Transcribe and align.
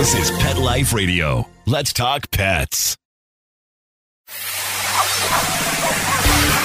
This 0.00 0.30
is 0.30 0.30
Pet 0.38 0.56
Life 0.56 0.94
Radio. 0.94 1.46
Let's 1.66 1.92
talk 1.92 2.30
pets. 2.30 2.96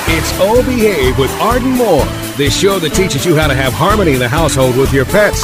It's 0.07 0.31
Oh 0.39 0.63
Behave 0.65 1.19
with 1.19 1.29
Arden 1.41 1.71
Moore, 1.71 2.05
the 2.37 2.49
show 2.49 2.79
that 2.79 2.93
teaches 2.93 3.25
you 3.25 3.35
how 3.35 3.47
to 3.47 3.53
have 3.53 3.73
harmony 3.73 4.13
in 4.13 4.19
the 4.19 4.29
household 4.29 4.77
with 4.77 4.93
your 4.93 5.03
pets. 5.03 5.43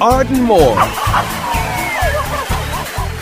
Arden 0.00 0.42
Moore. 0.42 0.76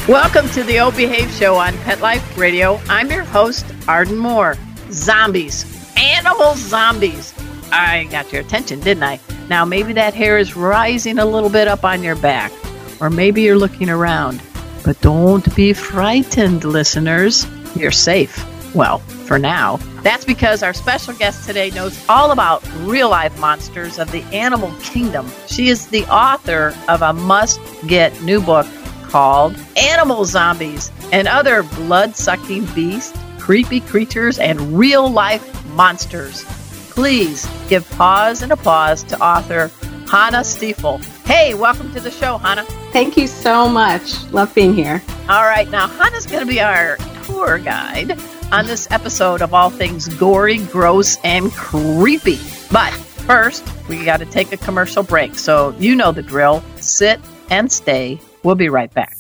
Welcome 0.09 0.49
to 0.49 0.65
the 0.65 0.81
O 0.81 0.91
Behave 0.91 1.31
Show 1.31 1.55
on 1.55 1.73
Pet 1.79 2.01
Life 2.01 2.37
Radio. 2.37 2.81
I'm 2.89 3.09
your 3.13 3.23
host, 3.23 3.65
Arden 3.87 4.19
Moore. 4.19 4.57
Zombies. 4.91 5.65
Animal 5.97 6.57
zombies. 6.57 7.33
I 7.71 8.09
got 8.11 8.33
your 8.33 8.43
attention, 8.43 8.81
didn't 8.81 9.05
I? 9.05 9.21
Now, 9.49 9.65
maybe 9.65 9.93
that 9.93 10.15
hair 10.15 10.37
is 10.37 10.57
rising 10.57 11.21
a 11.21 11.25
little 11.25 11.49
bit 11.49 11.69
up 11.69 11.85
on 11.85 12.03
your 12.03 12.17
back, 12.17 12.51
or 13.01 13.09
maybe 13.09 13.43
you're 13.43 13.57
looking 13.57 13.89
around. 13.89 14.43
But 14.85 15.01
don't 15.01 15.55
be 15.55 15.75
frightened, 15.75 16.65
listeners. 16.65 17.47
You're 17.77 17.93
safe. 17.93 18.45
Well, 18.75 18.99
for 18.99 19.39
now. 19.39 19.77
That's 20.03 20.25
because 20.25 20.63
our 20.63 20.75
special 20.75 21.15
guest 21.15 21.47
today 21.47 21.71
knows 21.71 22.05
all 22.09 22.33
about 22.33 22.69
real 22.81 23.09
life 23.09 23.39
monsters 23.39 23.99
of 23.99 24.11
the 24.11 24.23
animal 24.25 24.75
kingdom. 24.83 25.31
She 25.47 25.69
is 25.69 25.87
the 25.87 26.05
author 26.07 26.75
of 26.89 27.03
a 27.03 27.13
must 27.13 27.61
get 27.87 28.21
new 28.23 28.41
book 28.41 28.67
called 29.05 29.57
Animal 29.77 30.25
Zombies 30.25 30.91
and 31.13 31.29
Other 31.29 31.63
Blood 31.63 32.17
Sucking 32.17 32.67
Beasts, 32.75 33.17
Creepy 33.39 33.81
Creatures, 33.81 34.41
and 34.41 34.77
Real 34.77 35.09
Life 35.09 35.65
Monsters. 35.69 36.45
Please 36.91 37.49
give 37.69 37.89
pause 37.93 38.43
and 38.43 38.51
applause 38.51 39.05
to 39.05 39.23
author 39.23 39.71
Hannah 40.11 40.43
Stiefel. 40.43 40.99
Hey, 41.27 41.55
welcome 41.55 41.93
to 41.95 42.01
the 42.01 42.11
show, 42.11 42.39
Hannah. 42.39 42.65
Thank 42.93 43.17
you 43.17 43.29
so 43.29 43.69
much. 43.69 44.25
Love 44.33 44.53
being 44.55 44.75
here. 44.75 45.01
All 45.29 45.45
right, 45.45 45.71
now 45.71 45.87
Hannah's 45.87 46.27
going 46.27 46.45
to 46.45 46.53
be 46.53 46.61
our 46.61 46.97
tour 47.25 47.59
guide 47.59 48.19
on 48.55 48.67
this 48.67 48.89
episode 48.93 49.43
of 49.43 49.53
all 49.53 49.69
things 49.69 50.07
gory, 50.15 50.59
gross, 50.67 51.19
and 51.25 51.51
creepy. 51.53 52.39
But 52.71 52.93
first, 52.93 53.65
we 53.89 54.05
got 54.05 54.19
to 54.19 54.27
take 54.27 54.53
a 54.53 54.57
commercial 54.57 55.03
break. 55.03 55.35
So 55.35 55.75
you 55.81 55.97
know 55.97 56.13
the 56.13 56.23
drill. 56.23 56.63
Sit 56.77 57.21
and 57.51 57.71
stay. 57.71 58.21
We'll 58.45 58.55
be 58.55 58.69
right 58.69 58.95
back. 58.95 59.19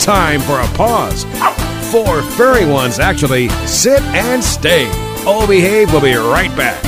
Time 0.00 0.40
for 0.40 0.60
a 0.60 0.76
pause. 0.76 1.24
Four 1.90 2.22
furry 2.22 2.64
ones, 2.64 3.00
actually. 3.00 3.48
Sit 3.66 4.00
and 4.14 4.42
stay. 4.42 4.86
Oh 5.26 5.46
Behave 5.48 5.90
We'll 5.90 6.00
be 6.00 6.14
right 6.14 6.54
back. 6.56 6.87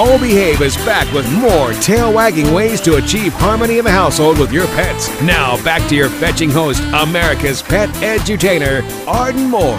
Oh 0.00 0.16
Behave 0.16 0.62
is 0.62 0.76
back 0.76 1.12
with 1.12 1.28
more 1.32 1.72
tail 1.72 2.12
wagging 2.12 2.54
ways 2.54 2.80
to 2.82 2.98
achieve 2.98 3.32
harmony 3.32 3.78
in 3.78 3.84
the 3.84 3.90
household 3.90 4.38
with 4.38 4.52
your 4.52 4.68
pets. 4.68 5.08
Now 5.22 5.60
back 5.64 5.88
to 5.88 5.96
your 5.96 6.08
fetching 6.08 6.50
host, 6.50 6.80
America's 6.94 7.62
pet 7.62 7.88
edutainer, 7.96 8.88
Arden 9.08 9.50
Moore. 9.50 9.76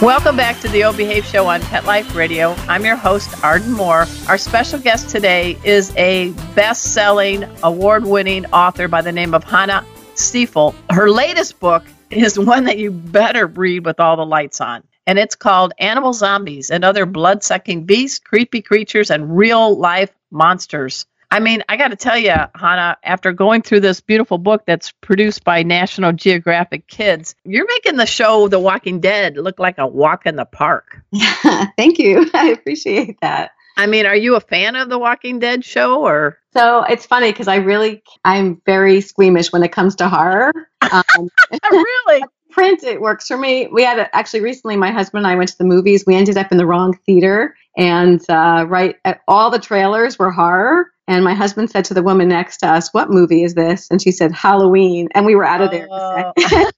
Welcome 0.00 0.34
back 0.34 0.60
to 0.60 0.68
the 0.68 0.84
O 0.84 0.94
Behave 0.94 1.26
Show 1.26 1.46
on 1.46 1.60
Pet 1.60 1.84
Life 1.84 2.14
Radio. 2.14 2.54
I'm 2.68 2.86
your 2.86 2.96
host, 2.96 3.44
Arden 3.44 3.74
Moore. 3.74 4.06
Our 4.28 4.38
special 4.38 4.78
guest 4.78 5.10
today 5.10 5.58
is 5.62 5.94
a 5.94 6.30
best 6.54 6.94
selling, 6.94 7.44
award 7.62 8.06
winning 8.06 8.46
author 8.54 8.88
by 8.88 9.02
the 9.02 9.12
name 9.12 9.34
of 9.34 9.44
Hannah 9.44 9.84
Stiefel. 10.14 10.74
Her 10.88 11.10
latest 11.10 11.60
book 11.60 11.84
is 12.08 12.38
one 12.38 12.64
that 12.64 12.78
you 12.78 12.90
better 12.90 13.46
read 13.46 13.84
with 13.84 14.00
all 14.00 14.16
the 14.16 14.24
lights 14.24 14.62
on. 14.62 14.82
And 15.10 15.18
it's 15.18 15.34
called 15.34 15.72
Animal 15.80 16.12
Zombies 16.12 16.70
and 16.70 16.84
Other 16.84 17.04
Blood 17.04 17.42
Sucking 17.42 17.84
Beasts, 17.84 18.20
Creepy 18.20 18.62
Creatures, 18.62 19.10
and 19.10 19.36
Real 19.36 19.76
Life 19.76 20.12
Monsters. 20.30 21.04
I 21.32 21.40
mean, 21.40 21.64
I 21.68 21.76
got 21.76 21.88
to 21.88 21.96
tell 21.96 22.16
you, 22.16 22.32
Hannah, 22.54 22.96
after 23.02 23.32
going 23.32 23.62
through 23.62 23.80
this 23.80 24.00
beautiful 24.00 24.38
book 24.38 24.62
that's 24.66 24.92
produced 24.92 25.42
by 25.42 25.64
National 25.64 26.12
Geographic 26.12 26.86
Kids, 26.86 27.34
you're 27.44 27.66
making 27.66 27.96
the 27.96 28.06
show 28.06 28.46
The 28.46 28.60
Walking 28.60 29.00
Dead 29.00 29.36
look 29.36 29.58
like 29.58 29.78
a 29.78 29.86
walk 29.88 30.26
in 30.26 30.36
the 30.36 30.44
park. 30.44 31.02
Yeah, 31.10 31.66
Thank 31.76 31.98
you. 31.98 32.30
I 32.34 32.50
appreciate 32.50 33.20
that. 33.20 33.50
I 33.76 33.88
mean, 33.88 34.06
are 34.06 34.14
you 34.14 34.36
a 34.36 34.40
fan 34.40 34.76
of 34.76 34.90
the 34.90 34.98
Walking 34.98 35.40
Dead 35.40 35.64
show 35.64 36.06
or? 36.06 36.38
So 36.52 36.84
it's 36.84 37.04
funny 37.04 37.32
because 37.32 37.48
I 37.48 37.56
really, 37.56 38.04
I'm 38.24 38.62
very 38.64 39.00
squeamish 39.00 39.50
when 39.50 39.64
it 39.64 39.72
comes 39.72 39.96
to 39.96 40.08
horror. 40.08 40.52
Um, 40.92 41.28
really? 41.70 42.22
Print, 42.60 42.82
it 42.82 43.00
works 43.00 43.26
for 43.26 43.38
me. 43.38 43.68
We 43.68 43.82
had 43.82 43.98
a, 43.98 44.14
actually 44.14 44.40
recently, 44.40 44.76
my 44.76 44.90
husband 44.90 45.24
and 45.24 45.32
I 45.32 45.34
went 45.34 45.48
to 45.48 45.58
the 45.58 45.64
movies. 45.64 46.04
We 46.06 46.14
ended 46.14 46.36
up 46.36 46.52
in 46.52 46.58
the 46.58 46.66
wrong 46.66 46.94
theater, 47.06 47.56
and 47.76 48.22
uh, 48.28 48.66
right 48.68 48.96
at 49.06 49.22
all 49.26 49.50
the 49.50 49.58
trailers 49.58 50.18
were 50.18 50.30
horror. 50.30 50.92
And 51.08 51.24
my 51.24 51.34
husband 51.34 51.70
said 51.70 51.86
to 51.86 51.94
the 51.94 52.02
woman 52.02 52.28
next 52.28 52.58
to 52.58 52.68
us, 52.68 52.92
"What 52.92 53.10
movie 53.10 53.44
is 53.44 53.54
this?" 53.54 53.88
And 53.90 54.00
she 54.00 54.12
said, 54.12 54.30
"Halloween." 54.32 55.08
And 55.14 55.24
we 55.24 55.34
were 55.34 55.44
out 55.44 55.62
of 55.62 55.70
there. 55.70 55.88
Oh. 55.90 56.32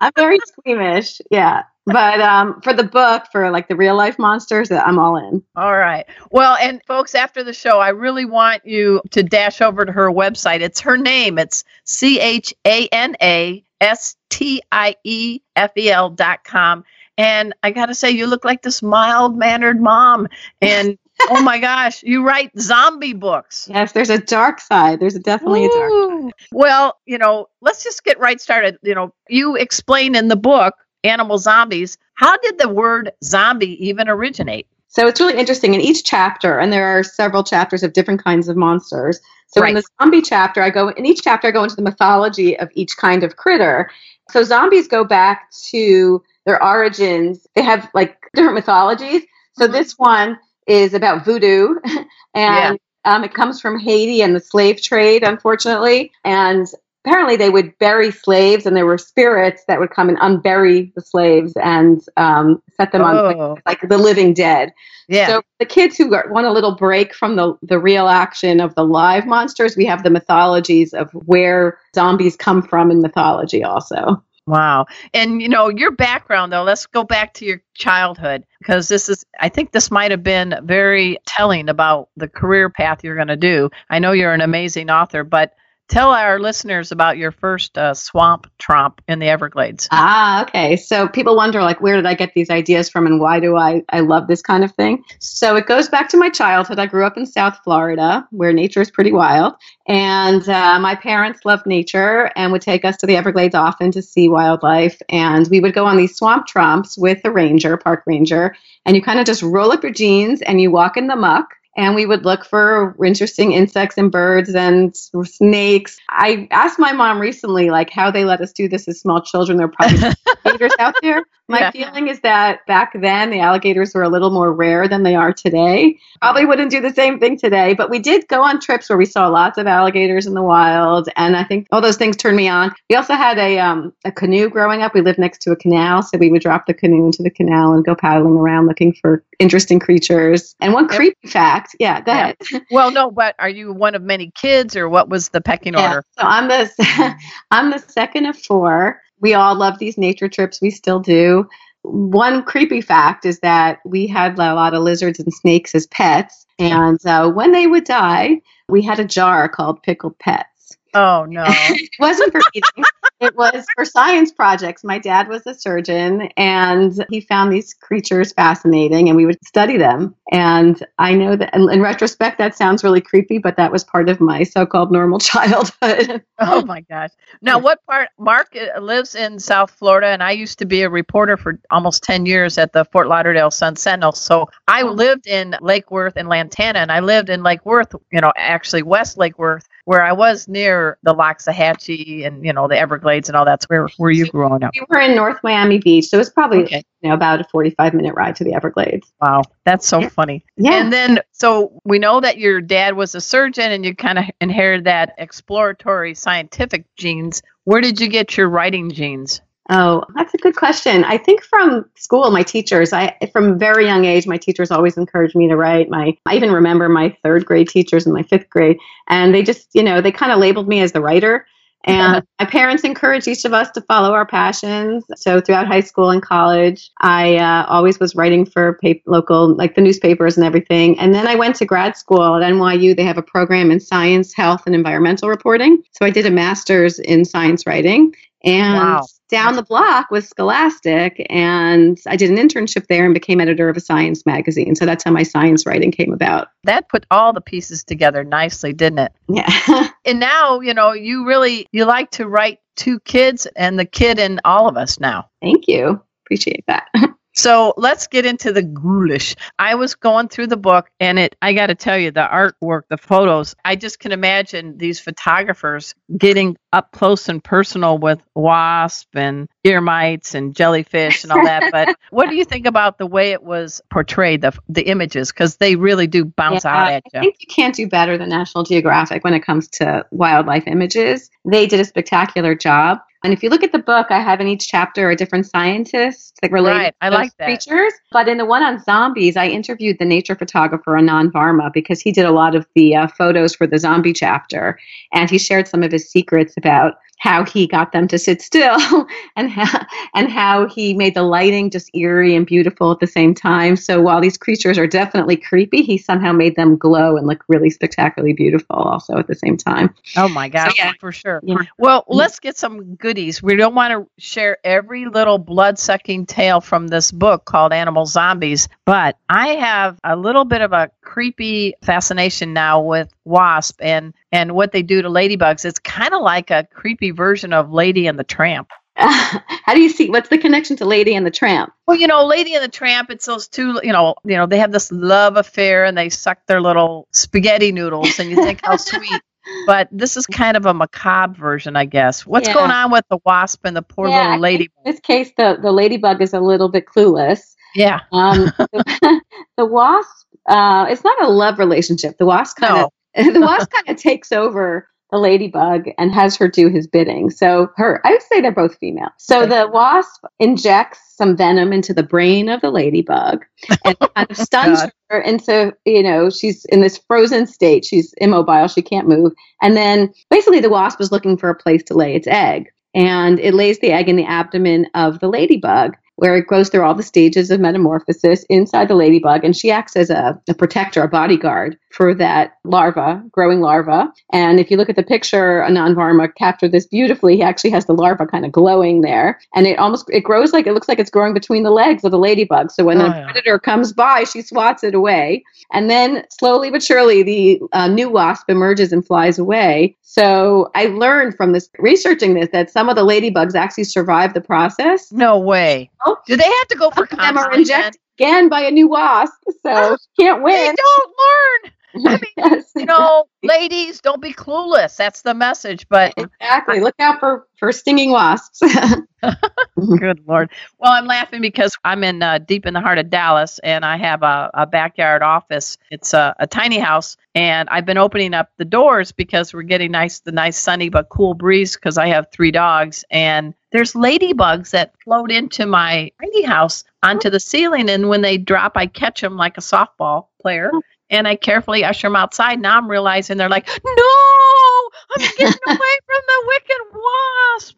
I'm 0.00 0.12
very 0.16 0.38
squeamish. 0.44 1.20
Yeah. 1.30 1.62
But 1.86 2.20
um, 2.20 2.60
for 2.62 2.72
the 2.72 2.82
book, 2.82 3.26
for 3.30 3.48
like 3.52 3.68
the 3.68 3.76
real 3.76 3.94
life 3.94 4.18
monsters, 4.18 4.72
I'm 4.72 4.98
all 4.98 5.16
in. 5.16 5.44
All 5.54 5.76
right. 5.76 6.04
Well, 6.32 6.56
and 6.60 6.82
folks, 6.84 7.14
after 7.14 7.44
the 7.44 7.52
show, 7.52 7.78
I 7.78 7.90
really 7.90 8.24
want 8.24 8.66
you 8.66 9.00
to 9.12 9.22
dash 9.22 9.60
over 9.60 9.84
to 9.84 9.92
her 9.92 10.10
website. 10.10 10.60
It's 10.60 10.80
her 10.80 10.96
name. 10.96 11.38
It's 11.38 11.62
C 11.84 12.18
H 12.18 12.52
A 12.66 12.88
N 12.88 13.16
A 13.22 13.64
S 13.80 14.16
T 14.30 14.62
I 14.72 14.96
E 15.04 15.40
F 15.54 15.72
E 15.76 15.90
L 15.90 16.10
dot 16.10 16.44
com. 16.44 16.84
And 17.18 17.54
I 17.62 17.70
got 17.70 17.86
to 17.86 17.94
say, 17.94 18.10
you 18.10 18.26
look 18.26 18.44
like 18.44 18.62
this 18.62 18.82
mild 18.82 19.38
mannered 19.38 19.80
mom. 19.80 20.28
And 20.60 20.98
oh 21.30 21.42
my 21.42 21.58
gosh, 21.58 22.02
you 22.02 22.24
write 22.26 22.50
zombie 22.58 23.14
books. 23.14 23.68
Yes, 23.70 23.92
there's 23.92 24.10
a 24.10 24.18
dark 24.18 24.60
side. 24.60 25.00
There's 25.00 25.14
definitely 25.14 25.64
a 25.64 25.68
dark 25.68 25.92
side. 25.92 26.32
Well, 26.52 26.98
you 27.06 27.18
know, 27.18 27.46
let's 27.60 27.82
just 27.82 28.04
get 28.04 28.18
right 28.18 28.40
started. 28.40 28.78
You 28.82 28.94
know, 28.94 29.14
you 29.28 29.56
explain 29.56 30.14
in 30.14 30.28
the 30.28 30.36
book, 30.36 30.74
Animal 31.04 31.38
Zombies, 31.38 31.98
how 32.14 32.36
did 32.38 32.58
the 32.58 32.68
word 32.68 33.12
zombie 33.24 33.88
even 33.88 34.08
originate? 34.08 34.66
So 34.96 35.06
it's 35.06 35.20
really 35.20 35.38
interesting 35.38 35.74
in 35.74 35.82
each 35.82 36.04
chapter, 36.04 36.58
and 36.58 36.72
there 36.72 36.86
are 36.86 37.02
several 37.02 37.44
chapters 37.44 37.82
of 37.82 37.92
different 37.92 38.24
kinds 38.24 38.48
of 38.48 38.56
monsters. 38.56 39.20
So 39.46 39.60
Right. 39.60 39.68
in 39.68 39.74
the 39.74 39.84
zombie 40.00 40.22
chapter, 40.22 40.62
I 40.62 40.70
go 40.70 40.88
in 40.88 41.04
each 41.04 41.20
chapter 41.22 41.48
I 41.48 41.50
go 41.50 41.64
into 41.64 41.76
the 41.76 41.82
mythology 41.82 42.58
of 42.58 42.70
each 42.72 42.96
kind 42.96 43.22
of 43.22 43.36
critter. 43.36 43.90
So 44.30 44.42
zombies 44.42 44.88
go 44.88 45.04
back 45.04 45.50
to 45.68 46.24
their 46.46 46.62
origins. 46.64 47.46
They 47.54 47.60
have 47.60 47.90
like 47.92 48.16
different 48.32 48.54
mythologies. 48.54 49.24
So 49.52 49.66
Mhm. 49.66 49.72
this 49.72 49.98
one 49.98 50.38
is 50.66 50.94
about 50.94 51.26
voodoo, 51.26 51.74
and 52.34 52.78
um, 53.04 53.22
it 53.22 53.34
comes 53.34 53.60
from 53.60 53.78
Haiti 53.78 54.22
and 54.22 54.34
the 54.34 54.40
slave 54.40 54.80
trade, 54.80 55.24
unfortunately. 55.24 56.10
And 56.24 56.66
apparently 57.06 57.36
they 57.36 57.50
would 57.50 57.78
bury 57.78 58.10
slaves, 58.10 58.66
and 58.66 58.76
there 58.76 58.84
were 58.84 58.98
spirits 58.98 59.62
that 59.68 59.78
would 59.78 59.90
come 59.90 60.08
and 60.08 60.18
unbury 60.18 60.92
the 60.94 61.00
slaves 61.00 61.52
and 61.62 62.02
um, 62.16 62.60
set 62.76 62.90
them 62.92 63.02
on 63.02 63.16
Oh. 63.16 63.52
like, 63.64 63.80
like 63.82 63.88
the 63.88 63.96
living 63.98 64.34
dead. 64.34 64.72
Yeah. 65.08 65.28
So 65.28 65.42
the 65.60 65.66
kids 65.66 65.96
who 65.96 66.10
got- 66.10 66.30
want 66.30 66.46
a 66.48 66.52
little 66.52 66.74
break 66.74 67.14
from 67.14 67.36
the 67.36 67.54
the 67.62 67.78
real 67.78 68.08
action 68.08 68.60
of 68.60 68.74
the 68.74 68.84
live 68.84 69.24
monsters, 69.24 69.76
we 69.76 69.84
have 69.86 70.02
the 70.02 70.10
mythologies 70.10 70.92
of 70.92 71.08
where 71.12 71.78
zombies 71.94 72.36
come 72.36 72.60
from 72.60 72.90
in 72.90 73.00
mythology 73.00 73.62
also. 73.62 74.20
Wow. 74.48 74.86
And 75.14 75.40
you 75.42 75.48
know, 75.48 75.68
your 75.68 75.92
background 75.92 76.52
though, 76.52 76.62
let's 76.64 76.86
go 76.86 77.04
back 77.04 77.34
to 77.34 77.44
your 77.44 77.60
childhood 77.74 78.44
because 78.58 78.88
this 78.88 79.08
is 79.08 79.24
I 79.40 79.48
think 79.48 79.70
this 79.70 79.90
might 79.92 80.10
have 80.10 80.22
been 80.24 80.58
very 80.64 81.18
telling 81.26 81.68
about 81.68 82.08
the 82.16 82.28
career 82.28 82.68
path 82.68 83.04
you're 83.04 83.16
going 83.16 83.28
to 83.28 83.36
do. 83.36 83.70
I 83.90 83.98
know 84.00 84.10
you're 84.12 84.32
an 84.34 84.40
amazing 84.40 84.90
author, 84.90 85.22
but 85.24 85.54
tell 85.88 86.10
our 86.10 86.38
listeners 86.38 86.92
about 86.92 87.16
your 87.16 87.32
first 87.32 87.76
uh, 87.78 87.94
swamp 87.94 88.50
tromp 88.58 89.00
in 89.08 89.18
the 89.18 89.28
Everglades. 89.28 89.88
Ah, 89.90 90.42
okay. 90.42 90.76
So 90.76 91.08
people 91.08 91.36
wonder 91.36 91.62
like 91.62 91.80
where 91.80 91.96
did 91.96 92.06
I 92.06 92.14
get 92.14 92.34
these 92.34 92.50
ideas 92.50 92.88
from 92.88 93.06
and 93.06 93.20
why 93.20 93.40
do 93.40 93.56
I 93.56 93.82
I 93.90 94.00
love 94.00 94.26
this 94.26 94.42
kind 94.42 94.64
of 94.64 94.72
thing? 94.74 95.04
So 95.18 95.56
it 95.56 95.66
goes 95.66 95.88
back 95.88 96.08
to 96.10 96.16
my 96.16 96.30
childhood. 96.30 96.78
I 96.78 96.86
grew 96.86 97.06
up 97.06 97.16
in 97.16 97.26
South 97.26 97.58
Florida 97.64 98.26
where 98.30 98.52
nature 98.52 98.80
is 98.80 98.90
pretty 98.90 99.12
wild. 99.12 99.54
And 99.88 100.48
uh, 100.48 100.78
my 100.80 100.94
parents 100.96 101.44
loved 101.44 101.66
nature 101.66 102.30
and 102.34 102.52
would 102.52 102.62
take 102.62 102.84
us 102.84 102.96
to 102.98 103.06
the 103.06 103.16
Everglades 103.16 103.54
often 103.54 103.92
to 103.92 104.02
see 104.02 104.28
wildlife. 104.28 105.00
And 105.08 105.46
we 105.48 105.60
would 105.60 105.74
go 105.74 105.86
on 105.86 105.96
these 105.96 106.16
swamp 106.16 106.46
tromps 106.46 106.98
with 106.98 107.20
a 107.24 107.30
ranger, 107.30 107.76
park 107.76 108.02
ranger, 108.06 108.56
and 108.84 108.96
you 108.96 109.02
kind 109.02 109.20
of 109.20 109.26
just 109.26 109.42
roll 109.42 109.72
up 109.72 109.82
your 109.82 109.92
jeans 109.92 110.42
and 110.42 110.60
you 110.60 110.70
walk 110.70 110.96
in 110.96 111.06
the 111.06 111.16
muck. 111.16 111.54
And 111.76 111.94
we 111.94 112.06
would 112.06 112.24
look 112.24 112.44
for 112.44 112.96
interesting 113.04 113.52
insects 113.52 113.96
and 113.98 114.10
birds 114.10 114.54
and 114.54 114.96
snakes. 114.96 115.96
I 116.08 116.48
asked 116.50 116.78
my 116.78 116.92
mom 116.92 117.20
recently, 117.20 117.70
like, 117.70 117.90
how 117.90 118.10
they 118.10 118.24
let 118.24 118.40
us 118.40 118.52
do 118.52 118.68
this 118.68 118.88
as 118.88 119.00
small 119.00 119.20
children. 119.22 119.58
There 119.58 119.66
are 119.66 119.70
probably 119.70 119.98
alligators 120.44 120.74
out 120.78 120.94
there. 121.02 121.22
My 121.48 121.60
Yeah. 121.60 121.70
feeling 121.70 122.08
is 122.08 122.20
that 122.22 122.66
back 122.66 122.92
then 123.00 123.30
the 123.30 123.38
alligators 123.40 123.94
were 123.94 124.02
a 124.02 124.08
little 124.08 124.30
more 124.30 124.52
rare 124.52 124.88
than 124.88 125.04
they 125.04 125.14
are 125.14 125.32
today. 125.32 125.96
Probably 126.20 126.44
wouldn't 126.44 126.70
do 126.72 126.80
the 126.80 126.92
same 126.92 127.20
thing 127.20 127.38
today, 127.38 127.72
but 127.74 127.88
we 127.88 128.00
did 128.00 128.26
go 128.28 128.42
on 128.42 128.60
trips 128.60 128.88
where 128.88 128.98
we 128.98 129.04
saw 129.04 129.28
lots 129.28 129.56
of 129.56 129.66
alligators 129.66 130.26
in 130.26 130.34
the 130.34 130.42
wild, 130.42 131.08
and 131.16 131.36
I 131.36 131.44
think 131.44 131.68
all 131.70 131.80
those 131.80 131.96
things 131.96 132.16
turned 132.16 132.36
me 132.36 132.48
on. 132.48 132.72
We 132.90 132.96
also 132.96 133.14
had 133.14 133.38
a 133.38 133.58
um, 133.60 133.92
a 134.04 134.10
canoe 134.10 134.48
growing 134.50 134.82
up. 134.82 134.92
We 134.94 135.02
lived 135.02 135.18
next 135.20 135.40
to 135.42 135.52
a 135.52 135.56
canal, 135.56 136.02
so 136.02 136.18
we 136.18 136.30
would 136.30 136.42
drop 136.42 136.66
the 136.66 136.74
canoe 136.74 137.06
into 137.06 137.22
the 137.22 137.30
canal 137.30 137.74
and 137.74 137.84
go 137.84 137.94
paddling 137.94 138.34
around 138.36 138.66
looking 138.66 138.92
for 138.94 139.22
interesting 139.38 139.78
creatures. 139.78 140.54
And 140.60 140.72
one 140.72 140.88
Yep. 140.90 140.96
creepy 140.96 141.28
fact, 141.28 141.65
yeah, 141.78 142.00
go 142.00 142.12
Yeah. 142.12 142.32
ahead. 142.32 142.36
Well, 142.70 142.90
no, 142.90 143.10
but 143.10 143.34
are 143.38 143.48
you 143.48 143.72
one 143.72 143.94
of 143.94 144.02
many 144.02 144.30
kids 144.34 144.76
or 144.76 144.88
what 144.88 145.08
was 145.08 145.28
the 145.30 145.40
pecking 145.40 145.74
Yeah, 145.74 145.88
order? 145.90 146.04
So 146.18 146.24
I'm 146.24 146.48
the 146.48 147.16
I'm 147.50 147.70
the 147.70 147.78
second 147.78 148.26
of 148.26 148.38
four. 148.38 149.00
We 149.20 149.34
all 149.34 149.54
love 149.54 149.78
these 149.78 149.96
nature 149.98 150.28
trips. 150.28 150.60
We 150.60 150.70
still 150.70 151.00
do. 151.00 151.48
One 151.82 152.42
creepy 152.42 152.80
fact 152.80 153.24
is 153.24 153.38
that 153.40 153.78
we 153.84 154.06
had 154.06 154.38
a 154.38 154.54
lot 154.54 154.74
of 154.74 154.82
lizards 154.82 155.20
and 155.20 155.32
snakes 155.32 155.74
as 155.74 155.86
pets, 155.86 156.44
and 156.58 156.98
uh, 157.06 157.30
when 157.30 157.52
they 157.52 157.66
would 157.66 157.84
die, 157.84 158.40
we 158.68 158.82
had 158.82 158.98
a 158.98 159.04
jar 159.04 159.48
called 159.48 159.82
pickled 159.82 160.18
pets. 160.18 160.48
Oh 160.96 161.26
no. 161.28 161.44
It 161.68 161.90
wasn't 162.00 162.32
for 162.32 162.40
eating. 162.54 162.84
It 163.20 163.36
was 163.36 163.64
for 163.74 163.84
science 163.84 164.32
projects. 164.32 164.84
My 164.84 164.98
dad 164.98 165.28
was 165.28 165.46
a 165.46 165.54
surgeon 165.54 166.28
and 166.36 167.04
he 167.10 167.20
found 167.20 167.52
these 167.52 167.72
creatures 167.74 168.32
fascinating 168.32 169.08
and 169.08 169.16
we 169.16 169.24
would 169.26 169.38
study 169.46 169.78
them. 169.78 170.14
And 170.32 170.84
I 170.98 171.14
know 171.14 171.36
that 171.36 171.54
in, 171.54 171.70
in 171.70 171.80
retrospect, 171.80 172.38
that 172.38 172.56
sounds 172.56 172.84
really 172.84 173.00
creepy, 173.00 173.38
but 173.38 173.56
that 173.56 173.72
was 173.72 173.84
part 173.84 174.08
of 174.08 174.20
my 174.20 174.42
so 174.42 174.66
called 174.66 174.92
normal 174.92 175.18
childhood. 175.32 176.22
Oh 176.38 176.64
my 176.64 176.80
gosh. 176.82 177.10
Now, 177.40 177.58
what 177.58 177.84
part? 177.86 178.08
Mark 178.18 178.54
uh, 178.54 178.80
lives 178.80 179.14
in 179.14 179.38
South 179.38 179.70
Florida, 179.70 180.08
and 180.08 180.22
I 180.22 180.32
used 180.32 180.58
to 180.58 180.66
be 180.66 180.82
a 180.82 180.90
reporter 180.90 181.36
for 181.36 181.58
almost 181.70 182.02
10 182.02 182.26
years 182.26 182.58
at 182.58 182.72
the 182.72 182.84
Fort 182.86 183.08
Lauderdale 183.08 183.50
Sun 183.50 183.76
Sentinel. 183.76 184.12
So 184.12 184.48
I 184.68 184.82
lived 184.82 185.26
in 185.26 185.56
Lake 185.60 185.90
Worth 185.90 186.14
and 186.16 186.28
Lantana, 186.28 186.80
and 186.80 186.92
I 186.92 187.00
lived 187.00 187.30
in 187.30 187.42
Lake 187.42 187.64
Worth, 187.64 187.94
you 188.12 188.20
know, 188.20 188.32
actually 188.36 188.82
West 188.82 189.16
Lake 189.16 189.38
Worth, 189.38 189.66
where 189.86 190.02
I 190.02 190.12
was 190.12 190.48
near 190.48 190.98
the 191.04 191.14
Loxahatchee 191.14 192.26
and, 192.26 192.44
you 192.44 192.52
know, 192.52 192.66
the 192.68 192.76
Everglades 192.78 193.28
and 193.28 193.36
all 193.36 193.44
that's 193.44 193.64
where 193.66 193.88
were 193.98 194.10
you 194.10 194.26
growing 194.26 194.62
up? 194.64 194.72
we 194.74 194.84
were 194.88 194.98
in 195.00 195.14
North 195.14 195.38
Miami 195.44 195.78
Beach, 195.78 196.06
so 196.06 196.16
it 196.16 196.20
was 196.20 196.30
probably 196.30 196.64
Okay. 196.64 196.82
you 197.02 197.08
know 197.08 197.14
about 197.14 197.40
a 197.40 197.44
45 197.44 197.94
minute 197.94 198.12
ride 198.14 198.34
to 198.36 198.44
the 198.44 198.52
Everglades. 198.52 199.10
Wow. 199.20 199.42
That's 199.64 199.86
so 199.86 200.00
Yeah. 200.00 200.08
funny. 200.08 200.44
Yeah. 200.56 200.82
And 200.82 200.92
then, 200.92 201.20
so 201.30 201.80
we 201.84 202.00
know 202.00 202.20
that 202.20 202.36
your 202.38 202.60
dad 202.60 202.96
was 202.96 203.14
a 203.14 203.20
surgeon 203.20 203.70
and 203.70 203.84
you 203.84 203.94
kind 203.94 204.18
of 204.18 204.24
inherited 204.40 204.84
that 204.86 205.14
exploratory 205.18 206.14
scientific 206.14 206.84
genes. 206.96 207.40
Where 207.62 207.80
did 207.80 208.00
you 208.00 208.08
get 208.08 208.36
your 208.36 208.48
writing 208.48 208.90
genes? 208.90 209.40
Oh, 209.68 210.04
that's 210.14 210.32
a 210.32 210.38
good 210.38 210.54
question. 210.54 211.02
I 211.04 211.18
think 211.18 211.42
from 211.42 211.86
school, 211.96 212.30
my 212.30 212.44
teachers, 212.44 212.92
I 212.92 213.16
from 213.32 213.58
very 213.58 213.84
young 213.84 214.04
age, 214.04 214.26
my 214.26 214.36
teachers 214.36 214.70
always 214.70 214.96
encouraged 214.96 215.34
me 215.34 215.48
to 215.48 215.56
write. 215.56 215.90
My 215.90 216.16
I 216.26 216.36
even 216.36 216.52
remember 216.52 216.88
my 216.88 217.16
third 217.24 217.44
grade 217.44 217.68
teachers 217.68 218.06
in 218.06 218.12
my 218.12 218.22
fifth 218.22 218.48
grade, 218.48 218.78
and 219.08 219.34
they 219.34 219.42
just, 219.42 219.68
you 219.74 219.82
know, 219.82 220.00
they 220.00 220.12
kind 220.12 220.30
of 220.30 220.38
labeled 220.38 220.68
me 220.68 220.80
as 220.80 220.92
the 220.92 221.00
writer. 221.00 221.46
And 221.86 222.26
my 222.40 222.46
parents 222.46 222.82
encouraged 222.82 223.28
each 223.28 223.44
of 223.44 223.52
us 223.52 223.70
to 223.70 223.80
follow 223.80 224.12
our 224.12 224.26
passions. 224.26 225.04
So 225.14 225.40
throughout 225.40 225.68
high 225.68 225.82
school 225.82 226.10
and 226.10 226.20
college, 226.20 226.90
I 227.00 227.36
uh, 227.36 227.64
always 227.68 228.00
was 228.00 228.16
writing 228.16 228.44
for 228.44 228.80
local, 229.06 229.54
like 229.54 229.76
the 229.76 229.82
newspapers 229.82 230.36
and 230.36 230.44
everything. 230.44 230.98
And 230.98 231.14
then 231.14 231.28
I 231.28 231.36
went 231.36 231.54
to 231.56 231.64
grad 231.64 231.96
school 231.96 232.34
at 232.34 232.42
NYU. 232.42 232.96
They 232.96 233.04
have 233.04 233.18
a 233.18 233.22
program 233.22 233.70
in 233.70 233.78
science, 233.78 234.34
health, 234.34 234.64
and 234.66 234.74
environmental 234.74 235.28
reporting. 235.28 235.80
So 235.92 236.04
I 236.04 236.10
did 236.10 236.26
a 236.26 236.30
master's 236.30 236.98
in 236.98 237.24
science 237.24 237.68
writing. 237.68 238.12
And 238.44 238.74
Wow. 238.74 239.06
down 239.28 239.56
the 239.56 239.62
block 239.62 240.10
was 240.10 240.28
Scholastic, 240.28 241.26
and 241.30 241.98
I 242.06 242.16
did 242.16 242.30
an 242.30 242.36
internship 242.36 242.86
there 242.88 243.04
and 243.04 243.14
became 243.14 243.40
editor 243.40 243.68
of 243.68 243.76
a 243.76 243.80
science 243.80 244.24
magazine. 244.26 244.74
So 244.76 244.84
that's 244.86 245.02
how 245.04 245.10
my 245.10 245.22
science 245.24 245.66
writing 245.66 245.90
came 245.90 246.12
about. 246.12 246.48
That 246.64 246.88
put 246.88 247.06
all 247.10 247.32
the 247.32 247.40
pieces 247.40 247.82
together 247.82 248.22
nicely, 248.24 248.72
didn't 248.72 248.98
it? 249.00 249.12
Yeah. 249.28 249.88
And 250.06 250.20
now, 250.20 250.60
you 250.60 250.72
know, 250.72 250.92
you 250.92 251.26
really 251.26 251.66
you 251.72 251.84
like 251.84 252.12
to 252.12 252.28
write 252.28 252.60
two 252.76 253.00
kids 253.00 253.46
and 253.56 253.76
the 253.76 253.84
kid 253.84 254.20
in 254.20 254.40
all 254.44 254.68
of 254.68 254.76
us 254.76 255.00
now. 255.00 255.28
Thank 255.42 255.66
you. 255.66 256.00
Appreciate 256.24 256.64
that. 256.68 256.86
So 257.36 257.74
let's 257.76 258.06
get 258.06 258.24
into 258.24 258.50
the 258.50 258.62
ghoulish. 258.62 259.36
I 259.58 259.74
was 259.74 259.94
going 259.94 260.28
through 260.28 260.46
the 260.46 260.56
book, 260.56 260.88
and 260.98 261.18
it 261.18 261.36
I 261.42 261.52
got 261.52 261.66
to 261.66 261.74
tell 261.74 261.98
you, 261.98 262.10
the 262.10 262.26
artwork, 262.26 262.82
the 262.88 262.96
photos. 262.96 263.54
I 263.64 263.76
just 263.76 264.00
can 264.00 264.12
imagine 264.12 264.78
these 264.78 265.00
photographers 265.00 265.94
getting 266.16 266.56
up 266.72 266.92
close 266.92 267.28
and 267.28 267.44
personal 267.44 267.98
with 267.98 268.22
wasp 268.34 269.08
and 269.14 269.48
ear 269.66 269.80
mites 269.80 270.34
and 270.34 270.54
jellyfish 270.54 271.24
and 271.24 271.32
all 271.32 271.42
that. 271.42 271.64
but 271.72 271.96
what 272.10 272.28
do 272.28 272.36
you 272.36 272.44
think 272.44 272.66
about 272.66 272.98
the 272.98 273.06
way 273.06 273.32
it 273.32 273.42
was 273.42 273.82
portrayed, 273.90 274.40
the 274.42 274.52
the 274.68 274.82
images, 274.82 275.32
because 275.32 275.56
they 275.56 275.76
really 275.76 276.06
do 276.06 276.24
bounce 276.24 276.64
Yeah, 276.64 276.82
out 276.82 276.88
at 276.88 277.04
you. 277.12 277.20
I 277.20 277.22
think 277.24 277.36
you 277.40 277.46
can't 277.48 277.74
do 277.74 277.88
better 277.88 278.16
than 278.16 278.28
National 278.28 278.64
Geographic 278.64 279.24
when 279.24 279.34
it 279.34 279.40
comes 279.40 279.68
to 279.68 280.04
wildlife 280.10 280.64
images. 280.66 281.30
They 281.44 281.66
did 281.66 281.80
a 281.80 281.84
spectacular 281.84 282.54
job. 282.54 282.98
And 283.24 283.32
if 283.32 283.42
you 283.42 283.50
look 283.50 283.64
at 283.64 283.72
the 283.72 283.80
book, 283.80 284.06
I 284.10 284.20
have 284.20 284.40
in 284.40 284.46
each 284.46 284.68
chapter 284.68 285.10
a 285.10 285.16
different 285.16 285.46
scientist 285.46 286.38
that 286.42 286.52
relates 286.52 286.76
Right, 286.76 286.94
I 287.00 287.08
like 287.08 287.32
that. 287.38 287.46
creatures. 287.46 287.92
But 288.12 288.28
in 288.28 288.38
the 288.38 288.44
one 288.44 288.62
on 288.62 288.78
zombies, 288.84 289.36
I 289.36 289.48
interviewed 289.48 289.98
the 289.98 290.04
nature 290.04 290.36
photographer 290.36 290.92
Anand 290.92 291.32
Varma 291.32 291.72
because 291.72 292.00
he 292.00 292.12
did 292.12 292.24
a 292.24 292.30
lot 292.30 292.54
of 292.54 292.66
the 292.76 292.94
uh, 292.94 293.08
photos 293.08 293.54
for 293.54 293.66
the 293.66 293.78
zombie 293.78 294.12
chapter, 294.12 294.78
and 295.12 295.28
he 295.28 295.38
shared 295.38 295.66
some 295.66 295.82
of 295.82 295.90
his 295.90 296.08
secrets 296.08 296.54
about 296.56 296.94
how 297.18 297.44
he 297.44 297.66
got 297.66 297.92
them 297.92 298.06
to 298.08 298.18
sit 298.18 298.42
still 298.42 299.06
and 299.36 299.50
how, 299.50 299.86
and 300.14 300.30
how 300.30 300.68
he 300.68 300.94
made 300.94 301.14
the 301.14 301.22
lighting 301.22 301.70
just 301.70 301.90
eerie 301.94 302.34
and 302.34 302.46
beautiful 302.46 302.92
at 302.92 303.00
the 303.00 303.06
same 303.06 303.34
time. 303.34 303.76
So 303.76 304.00
while 304.00 304.20
these 304.20 304.36
creatures 304.36 304.78
are 304.78 304.86
definitely 304.86 305.36
creepy, 305.36 305.82
he 305.82 305.98
somehow 305.98 306.32
made 306.32 306.56
them 306.56 306.76
glow 306.76 307.16
and 307.16 307.26
look 307.26 307.44
really 307.48 307.70
spectacularly 307.70 308.34
beautiful 308.34 308.76
also 308.76 309.16
at 309.16 309.26
the 309.26 309.34
same 309.34 309.56
time. 309.56 309.94
Oh 310.16 310.28
my 310.28 310.48
gosh, 310.48 310.78
yeah. 310.78 310.92
for 311.00 311.12
sure. 311.12 311.40
Yeah. 311.42 311.56
Well, 311.78 312.02
mm-hmm. 312.02 312.14
let's 312.14 312.38
get 312.38 312.56
some 312.56 312.94
goodies. 312.96 313.42
We 313.42 313.56
don't 313.56 313.74
want 313.74 313.92
to 313.92 314.22
share 314.22 314.58
every 314.62 315.06
little 315.06 315.38
blood 315.38 315.78
sucking 315.78 316.26
tale 316.26 316.60
from 316.60 316.88
this 316.88 317.10
book 317.10 317.44
called 317.44 317.72
Animal 317.72 318.06
Zombies, 318.06 318.68
but 318.84 319.18
I 319.28 319.48
have 319.54 319.98
a 320.04 320.16
little 320.16 320.44
bit 320.44 320.60
of 320.60 320.72
a 320.72 320.90
creepy 321.00 321.74
fascination 321.82 322.52
now 322.52 322.82
with 322.82 323.12
wasp 323.24 323.80
and 323.82 324.12
and 324.32 324.52
what 324.54 324.72
they 324.72 324.82
do 324.82 325.02
to 325.02 325.08
ladybugs. 325.08 325.64
It's 325.64 325.78
kind 325.78 326.14
of 326.14 326.22
like 326.22 326.50
a 326.50 326.66
creepy 326.72 327.10
version 327.10 327.52
of 327.52 327.70
Lady 327.72 328.06
and 328.06 328.18
the 328.18 328.24
Tramp. 328.24 328.68
how 328.96 329.74
do 329.74 329.80
you 329.82 329.90
see 329.90 330.08
what's 330.08 330.30
the 330.30 330.38
connection 330.38 330.76
to 330.78 330.86
Lady 330.86 331.14
and 331.14 331.26
the 331.26 331.30
Tramp? 331.30 331.72
Well, 331.86 331.98
you 331.98 332.06
know, 332.06 332.24
Lady 332.26 332.54
and 332.54 332.64
the 332.64 332.68
Tramp, 332.68 333.10
it's 333.10 333.26
those 333.26 333.46
two, 333.48 333.78
you 333.82 333.92
know, 333.92 334.14
you 334.24 334.36
know, 334.36 334.46
they 334.46 334.58
have 334.58 334.72
this 334.72 334.90
love 334.90 335.36
affair 335.36 335.84
and 335.84 335.96
they 335.98 336.08
suck 336.08 336.38
their 336.46 336.60
little 336.62 337.06
spaghetti 337.12 337.72
noodles 337.72 338.18
and 338.18 338.30
you 338.30 338.36
think 338.36 338.60
how 338.64 338.76
sweet. 338.76 339.22
But 339.66 339.88
this 339.92 340.16
is 340.16 340.26
kind 340.26 340.56
of 340.56 340.66
a 340.66 340.74
macabre 340.74 341.38
version, 341.38 341.76
I 341.76 341.84
guess. 341.84 342.26
What's 342.26 342.48
Yeah. 342.48 342.54
going 342.54 342.70
on 342.70 342.90
with 342.90 343.04
the 343.10 343.18
wasp 343.24 343.64
and 343.64 343.76
the 343.76 343.82
poor 343.82 344.08
Yeah, 344.08 344.16
little 344.16 344.32
think 344.32 344.42
lady? 344.42 344.64
In 344.84 344.92
this 344.92 345.00
case, 345.00 345.30
the, 345.36 345.58
the 345.60 345.70
ladybug 345.72 346.20
is 346.22 346.32
a 346.32 346.40
little 346.40 346.68
bit 346.68 346.86
clueless. 346.86 347.54
Yeah. 347.74 348.00
Um, 348.12 348.46
the, 348.58 349.20
the 349.58 349.66
wasp, 349.66 350.26
uh, 350.48 350.86
it's 350.88 351.04
not 351.04 351.22
a 351.22 351.28
love 351.28 351.58
relationship. 351.58 352.16
The 352.18 352.26
wasp 352.26 352.56
kind 352.56 352.78
of 352.78 352.90
The 353.32 353.40
wasp 353.40 353.70
kind 353.70 353.88
of 353.88 353.96
takes 353.96 354.32
over 354.32 354.88
the 355.12 355.18
ladybug 355.18 355.84
and 355.98 356.12
has 356.12 356.36
her 356.36 356.48
do 356.48 356.68
his 356.68 356.86
bidding. 356.88 357.30
So 357.30 357.70
her, 357.76 358.00
I 358.04 358.10
would 358.10 358.22
say 358.22 358.40
they're 358.40 358.50
both 358.52 358.76
female. 358.78 359.10
So 359.18 359.42
Okay. 359.42 359.50
the 359.50 359.68
wasp 359.68 360.24
injects 360.40 360.98
some 361.16 361.36
venom 361.36 361.72
into 361.72 361.94
the 361.94 362.02
brain 362.02 362.48
of 362.48 362.60
the 362.60 362.70
ladybug 362.70 363.44
and 363.84 363.96
kind 364.16 364.30
of 364.30 364.38
oh, 364.40 364.44
stuns 364.44 364.80
God. 364.80 364.92
her 365.10 365.20
into, 365.20 365.72
you 365.84 366.02
know, 366.02 366.28
she's 366.28 366.64
in 366.66 366.80
this 366.80 366.98
frozen 367.06 367.46
state. 367.46 367.84
She's 367.84 368.12
immobile. 368.18 368.66
She 368.68 368.82
can't 368.82 369.08
move. 369.08 369.32
And 369.62 369.76
then 369.76 370.12
basically 370.28 370.60
the 370.60 370.70
wasp 370.70 371.00
is 371.00 371.12
looking 371.12 371.36
for 371.36 371.50
a 371.50 371.54
place 371.54 371.84
to 371.84 371.94
lay 371.94 372.16
its 372.16 372.26
egg. 372.26 372.68
And 372.94 373.38
it 373.38 373.54
lays 373.54 373.78
the 373.78 373.92
egg 373.92 374.08
in 374.08 374.16
the 374.16 374.24
abdomen 374.26 374.86
of 374.94 375.20
the 375.20 375.28
ladybug, 375.28 375.96
where 376.16 376.36
it 376.36 376.48
goes 376.48 376.68
through 376.70 376.82
all 376.82 376.94
the 376.94 377.02
stages 377.02 377.50
of 377.50 377.60
metamorphosis 377.60 378.44
inside 378.48 378.88
the 378.88 378.94
ladybug. 378.94 379.44
And 379.44 379.54
she 379.56 379.70
acts 379.70 379.96
as 379.96 380.10
a, 380.10 380.40
a 380.48 380.54
protector, 380.54 381.02
a 381.02 381.08
bodyguard 381.08 381.76
for 381.96 382.12
that 382.14 382.58
larva, 382.64 383.22
growing 383.32 383.62
larva. 383.62 384.12
And 384.30 384.60
if 384.60 384.70
you 384.70 384.76
look 384.76 384.90
at 384.90 384.96
the 384.96 385.02
picture, 385.02 385.64
Anand 385.66 385.94
Varma 385.94 386.28
captured 386.34 386.70
this 386.72 386.86
beautifully. 386.86 387.36
He 387.36 387.42
actually 387.42 387.70
has 387.70 387.86
the 387.86 387.94
larva 387.94 388.26
kind 388.26 388.44
of 388.44 388.52
glowing 388.52 389.00
there. 389.00 389.40
And 389.54 389.66
it 389.66 389.78
almost 389.78 390.10
it 390.10 390.20
grows 390.20 390.52
like 390.52 390.66
it 390.66 390.74
looks 390.74 390.88
like 390.88 390.98
it's 390.98 391.10
growing 391.10 391.32
between 391.32 391.62
the 391.62 391.70
legs 391.70 392.04
of 392.04 392.10
the 392.10 392.18
ladybug. 392.18 392.70
So 392.70 392.84
when 392.84 393.00
Oh, 393.00 393.06
a 393.06 393.08
yeah. 393.08 393.24
predator 393.24 393.58
comes 393.58 393.94
by, 393.94 394.24
she 394.24 394.42
swats 394.42 394.84
it 394.84 394.94
away. 394.94 395.42
And 395.72 395.88
then 395.88 396.24
slowly 396.30 396.70
but 396.70 396.82
surely, 396.82 397.22
the 397.22 397.60
uh, 397.72 397.88
new 397.88 398.10
wasp 398.10 398.50
emerges 398.50 398.92
and 398.92 399.04
flies 399.06 399.38
away. 399.38 399.96
So 400.02 400.70
I 400.74 400.86
learned 400.86 401.34
from 401.34 401.52
this 401.52 401.70
researching 401.78 402.34
this 402.34 402.50
that 402.52 402.70
some 402.70 402.90
of 402.90 402.96
the 402.96 403.04
ladybugs 403.04 403.54
actually 403.54 403.84
survive 403.84 404.34
the 404.34 404.42
process. 404.42 405.10
No 405.12 405.38
way. 405.38 405.90
Oh. 406.04 406.18
Do 406.26 406.36
they 406.36 406.44
have 406.44 406.68
to 406.68 406.76
go 406.76 406.90
for 406.90 407.06
them 407.06 407.38
are 407.38 407.52
injected 407.52 408.00
again 408.18 408.48
by 408.50 408.60
a 408.62 408.70
new 408.70 408.88
wasp, 408.88 409.32
so 409.62 409.96
can't 410.18 410.42
win. 410.42 410.52
They 410.54 410.74
don't 410.74 411.12
learn. 411.18 411.72
I 411.94 411.98
mean, 411.98 412.20
yes, 412.36 412.72
You 412.74 412.86
know, 412.86 413.26
ladies, 413.42 414.00
don't 414.00 414.20
be 414.20 414.32
clueless. 414.32 414.96
That's 414.96 415.22
the 415.22 415.34
message. 415.34 415.86
But 415.88 416.14
exactly. 416.16 416.80
Look 416.80 416.94
out 416.98 417.20
for 417.20 417.46
for 417.58 417.72
stinging 417.72 418.10
wasps. 418.10 418.62
Good 419.98 420.20
Lord. 420.26 420.50
Well, 420.78 420.92
I'm 420.92 421.06
laughing 421.06 421.40
because 421.40 421.76
I'm 421.84 422.04
in 422.04 422.22
uh, 422.22 422.38
deep 422.38 422.66
in 422.66 422.74
the 422.74 422.80
heart 422.80 422.98
of 422.98 423.10
Dallas 423.10 423.58
and 423.60 423.84
I 423.84 423.96
have 423.96 424.22
a, 424.22 424.50
a 424.54 424.66
backyard 424.66 425.22
office. 425.22 425.78
It's 425.90 426.14
a, 426.14 426.34
a 426.38 426.46
tiny 426.46 426.78
house 426.78 427.16
and 427.34 427.68
I've 427.68 427.86
been 427.86 427.98
opening 427.98 428.34
up 428.34 428.50
the 428.56 428.64
doors 428.64 429.12
because 429.12 429.52
we're 429.52 429.62
getting 429.62 429.92
nice, 429.92 430.20
the 430.20 430.32
nice 430.32 430.58
sunny 430.58 430.88
but 430.88 431.08
cool 431.08 431.34
breeze 431.34 431.74
because 431.76 431.98
I 431.98 432.08
have 432.08 432.28
three 432.30 432.50
dogs 432.50 433.04
and 433.10 433.54
there's 433.72 433.92
ladybugs 433.92 434.70
that 434.70 434.94
float 435.02 435.30
into 435.30 435.66
my 435.66 436.10
tiny 436.20 436.42
house 436.42 436.84
onto 437.02 437.30
the 437.30 437.40
ceiling 437.40 437.88
and 437.90 438.08
when 438.08 438.22
they 438.22 438.38
drop, 438.38 438.72
I 438.76 438.86
catch 438.86 439.20
them 439.20 439.36
like 439.36 439.58
a 439.58 439.62
softball 439.62 440.26
player. 440.40 440.70
And 441.10 441.28
I 441.28 441.36
carefully 441.36 441.84
usher 441.84 442.08
them 442.08 442.16
outside. 442.16 442.60
Now 442.60 442.76
I'm 442.78 442.90
realizing 442.90 443.36
they're 443.36 443.48
like, 443.48 443.68
no, 443.68 444.90
I'm 445.16 445.28
getting 445.38 445.60
away 445.68 445.98
from 446.06 446.22
the 446.28 446.42
wicked 446.48 446.80
wasp. 446.94 447.76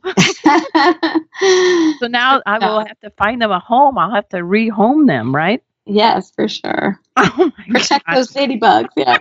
So 2.00 2.06
now 2.08 2.40
I 2.46 2.58
will 2.58 2.80
have 2.80 2.98
to 3.00 3.10
find 3.10 3.40
them 3.42 3.50
a 3.50 3.58
home. 3.60 3.98
I'll 3.98 4.14
have 4.14 4.28
to 4.30 4.38
rehome 4.38 5.06
them, 5.06 5.34
right? 5.34 5.62
yes, 5.86 6.30
for 6.32 6.48
sure. 6.48 6.98
Oh 7.16 7.52
Protect 7.70 8.06
gosh. 8.06 8.14
those 8.16 8.32
ladybugs. 8.32 8.88
Yeah. 8.96 9.18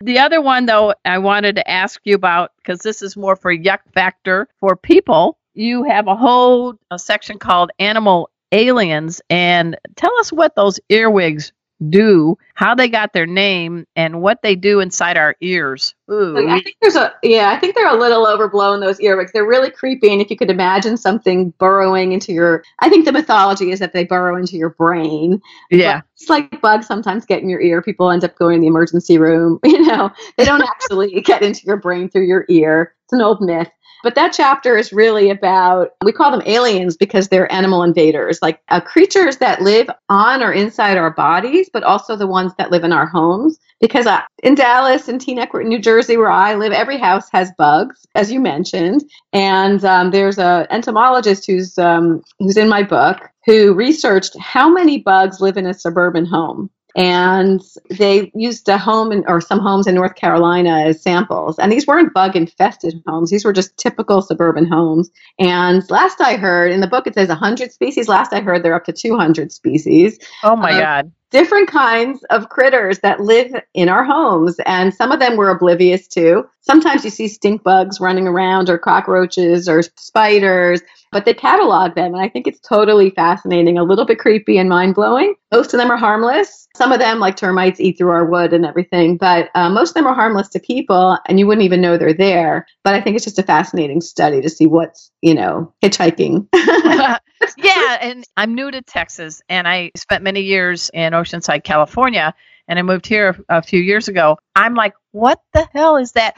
The 0.00 0.18
other 0.18 0.40
one, 0.42 0.66
though, 0.66 0.94
I 1.04 1.18
wanted 1.18 1.56
to 1.56 1.68
ask 1.70 2.00
you 2.04 2.14
about 2.14 2.52
because 2.58 2.80
this 2.80 3.02
is 3.02 3.16
more 3.16 3.36
for 3.36 3.54
yuck 3.56 3.78
factor 3.94 4.48
for 4.60 4.76
people. 4.76 5.38
You 5.54 5.84
have 5.84 6.06
a 6.08 6.16
whole 6.16 6.74
a 6.90 6.98
section 6.98 7.38
called 7.38 7.70
animal 7.78 8.28
aliens, 8.52 9.22
and 9.30 9.76
tell 9.96 10.12
us 10.20 10.30
what 10.32 10.54
those 10.54 10.78
earwigs 10.90 11.52
do, 11.88 12.38
how 12.54 12.74
they 12.74 12.88
got 12.88 13.12
their 13.12 13.26
name, 13.26 13.86
and 13.96 14.22
what 14.22 14.42
they 14.42 14.54
do 14.54 14.80
inside 14.80 15.16
our 15.16 15.36
ears. 15.40 15.94
Ooh, 16.10 16.48
I 16.48 16.60
think 16.60 16.76
there's 16.80 16.96
a 16.96 17.12
yeah, 17.22 17.50
I 17.50 17.58
think 17.58 17.74
they're 17.74 17.88
a 17.88 17.98
little 17.98 18.26
overblown 18.26 18.80
those 18.80 19.00
earwigs. 19.00 19.32
They're 19.32 19.46
really 19.46 19.70
creepy 19.70 20.12
and 20.12 20.22
if 20.22 20.30
you 20.30 20.36
could 20.36 20.50
imagine 20.50 20.96
something 20.96 21.50
burrowing 21.58 22.12
into 22.12 22.32
your 22.32 22.62
I 22.78 22.88
think 22.88 23.04
the 23.04 23.12
mythology 23.12 23.72
is 23.72 23.80
that 23.80 23.92
they 23.92 24.04
burrow 24.04 24.36
into 24.36 24.56
your 24.56 24.70
brain. 24.70 25.40
yeah. 25.70 25.98
But 25.98 26.04
it's 26.14 26.30
like 26.30 26.60
bugs 26.60 26.86
sometimes 26.86 27.26
get 27.26 27.42
in 27.42 27.48
your 27.48 27.60
ear. 27.60 27.82
People 27.82 28.10
end 28.10 28.24
up 28.24 28.36
going 28.36 28.56
to 28.56 28.60
the 28.60 28.68
emergency 28.68 29.18
room. 29.18 29.60
You 29.76 29.84
know, 29.84 30.10
they 30.38 30.44
don't 30.44 30.62
actually 30.68 31.20
get 31.20 31.42
into 31.42 31.66
your 31.66 31.76
brain 31.76 32.08
through 32.08 32.26
your 32.26 32.46
ear. 32.48 32.94
It's 33.04 33.12
an 33.12 33.20
old 33.20 33.42
myth. 33.42 33.68
But 34.06 34.14
that 34.14 34.32
chapter 34.32 34.76
is 34.76 34.92
really 34.92 35.30
about, 35.30 35.88
we 36.04 36.12
call 36.12 36.30
them 36.30 36.42
aliens 36.46 36.96
because 36.96 37.26
they're 37.26 37.52
animal 37.52 37.82
invaders, 37.82 38.38
like 38.40 38.60
uh, 38.68 38.80
creatures 38.80 39.38
that 39.38 39.62
live 39.62 39.90
on 40.08 40.44
or 40.44 40.52
inside 40.52 40.96
our 40.96 41.10
bodies, 41.10 41.68
but 41.72 41.82
also 41.82 42.14
the 42.14 42.28
ones 42.28 42.52
that 42.56 42.70
live 42.70 42.84
in 42.84 42.92
our 42.92 43.06
homes. 43.06 43.58
Because 43.80 44.06
uh, 44.06 44.20
in 44.44 44.54
Dallas 44.54 45.08
and 45.08 45.20
Teaneck, 45.20 45.52
New 45.66 45.80
Jersey, 45.80 46.16
where 46.16 46.30
I 46.30 46.54
live, 46.54 46.72
every 46.72 46.98
house 46.98 47.28
has 47.32 47.50
bugs, 47.58 48.06
as 48.14 48.30
you 48.30 48.38
mentioned. 48.38 49.02
And 49.32 49.84
um, 49.84 50.12
there's 50.12 50.38
a 50.38 50.68
entomologist 50.70 51.44
who's 51.44 51.76
um, 51.76 52.22
who's 52.38 52.56
in 52.56 52.68
my 52.68 52.84
book 52.84 53.18
who 53.44 53.74
researched 53.74 54.38
how 54.38 54.68
many 54.68 55.00
bugs 55.00 55.40
live 55.40 55.56
in 55.56 55.66
a 55.66 55.74
suburban 55.74 56.26
home. 56.26 56.70
And 56.96 57.62
they 57.90 58.32
used 58.34 58.68
a 58.68 58.78
home 58.78 59.12
in, 59.12 59.24
or 59.28 59.40
some 59.40 59.60
homes 59.60 59.86
in 59.86 59.94
North 59.96 60.16
Carolina 60.16 60.80
as 60.86 61.02
samples. 61.02 61.58
And 61.60 61.72
these 61.72 61.86
weren't 61.86 62.14
bug 62.14 62.36
infested 62.36 62.94
homes. 63.06 63.30
These 63.30 63.44
were 63.44 63.54
just 63.54 63.76
typical 63.78 64.22
suburban 64.22 64.66
homes. 64.66 65.10
And 65.38 65.88
last 65.90 66.20
I 66.22 66.36
heard 66.36 66.72
in 66.72 66.80
the 66.80 66.88
book, 66.88 67.06
it 67.06 67.14
says 67.14 67.28
100 67.28 67.72
species. 67.72 68.08
Last 68.08 68.32
I 68.34 68.40
heard, 68.40 68.64
they're 68.64 68.74
up 68.74 68.86
to 68.86 68.94
200 68.94 69.52
species 69.52 70.18
Oh 70.42 70.56
my 70.56 70.72
Uh, 70.72 70.80
God. 70.80 71.12
different 71.32 71.68
kinds 71.68 72.24
of 72.30 72.48
critters 72.50 73.00
that 73.00 73.20
live 73.20 73.52
in 73.74 73.88
our 73.90 74.04
homes 74.04 74.56
and 74.66 74.94
some 74.94 75.12
of 75.12 75.20
them 75.20 75.36
we're 75.36 75.50
oblivious 75.50 76.08
to 76.08 76.44
sometimes 76.62 77.04
you 77.04 77.10
see 77.10 77.28
stink 77.28 77.62
bugs 77.64 78.00
running 78.00 78.28
around 78.28 78.70
or 78.70 78.78
cockroaches 78.78 79.68
or 79.68 79.82
spiders 79.96 80.80
but 81.12 81.24
they 81.24 81.34
catalog 81.34 81.94
them 81.94 82.14
and 82.14 82.22
i 82.22 82.28
think 82.28 82.46
it's 82.46 82.60
totally 82.60 83.10
fascinating 83.10 83.78
a 83.78 83.84
little 83.84 84.04
bit 84.04 84.18
creepy 84.18 84.58
and 84.58 84.68
mind-blowing 84.68 85.34
most 85.52 85.72
of 85.72 85.78
them 85.78 85.90
are 85.90 85.96
harmless 85.96 86.68
some 86.76 86.92
of 86.92 86.98
them 86.98 87.18
like 87.18 87.36
termites 87.36 87.80
eat 87.80 87.96
through 87.98 88.10
our 88.10 88.24
wood 88.24 88.52
and 88.52 88.64
everything 88.64 89.16
but 89.16 89.50
uh, 89.54 89.68
most 89.68 89.90
of 89.90 89.94
them 89.94 90.06
are 90.06 90.14
harmless 90.14 90.48
to 90.48 90.60
people 90.60 91.18
and 91.26 91.38
you 91.38 91.46
wouldn't 91.46 91.64
even 91.64 91.80
know 91.80 91.96
they're 91.96 92.12
there 92.12 92.66
but 92.84 92.94
i 92.94 93.00
think 93.00 93.16
it's 93.16 93.24
just 93.24 93.38
a 93.38 93.42
fascinating 93.42 94.00
study 94.00 94.40
to 94.40 94.50
see 94.50 94.66
what's 94.66 95.10
you 95.22 95.34
know 95.34 95.72
hitchhiking 95.82 96.46
yeah, 97.56 97.98
and 98.00 98.24
I'm 98.36 98.54
new 98.54 98.70
to 98.70 98.82
Texas, 98.82 99.42
and 99.48 99.68
I 99.68 99.90
spent 99.96 100.22
many 100.22 100.40
years 100.40 100.90
in 100.94 101.12
Oceanside, 101.12 101.64
California, 101.64 102.34
and 102.68 102.78
I 102.78 102.82
moved 102.82 103.06
here 103.06 103.36
a 103.48 103.62
few 103.62 103.80
years 103.80 104.08
ago. 104.08 104.38
I'm 104.54 104.74
like, 104.74 104.94
what 105.12 105.40
the 105.52 105.68
hell 105.72 105.96
is 105.96 106.12
that? 106.12 106.36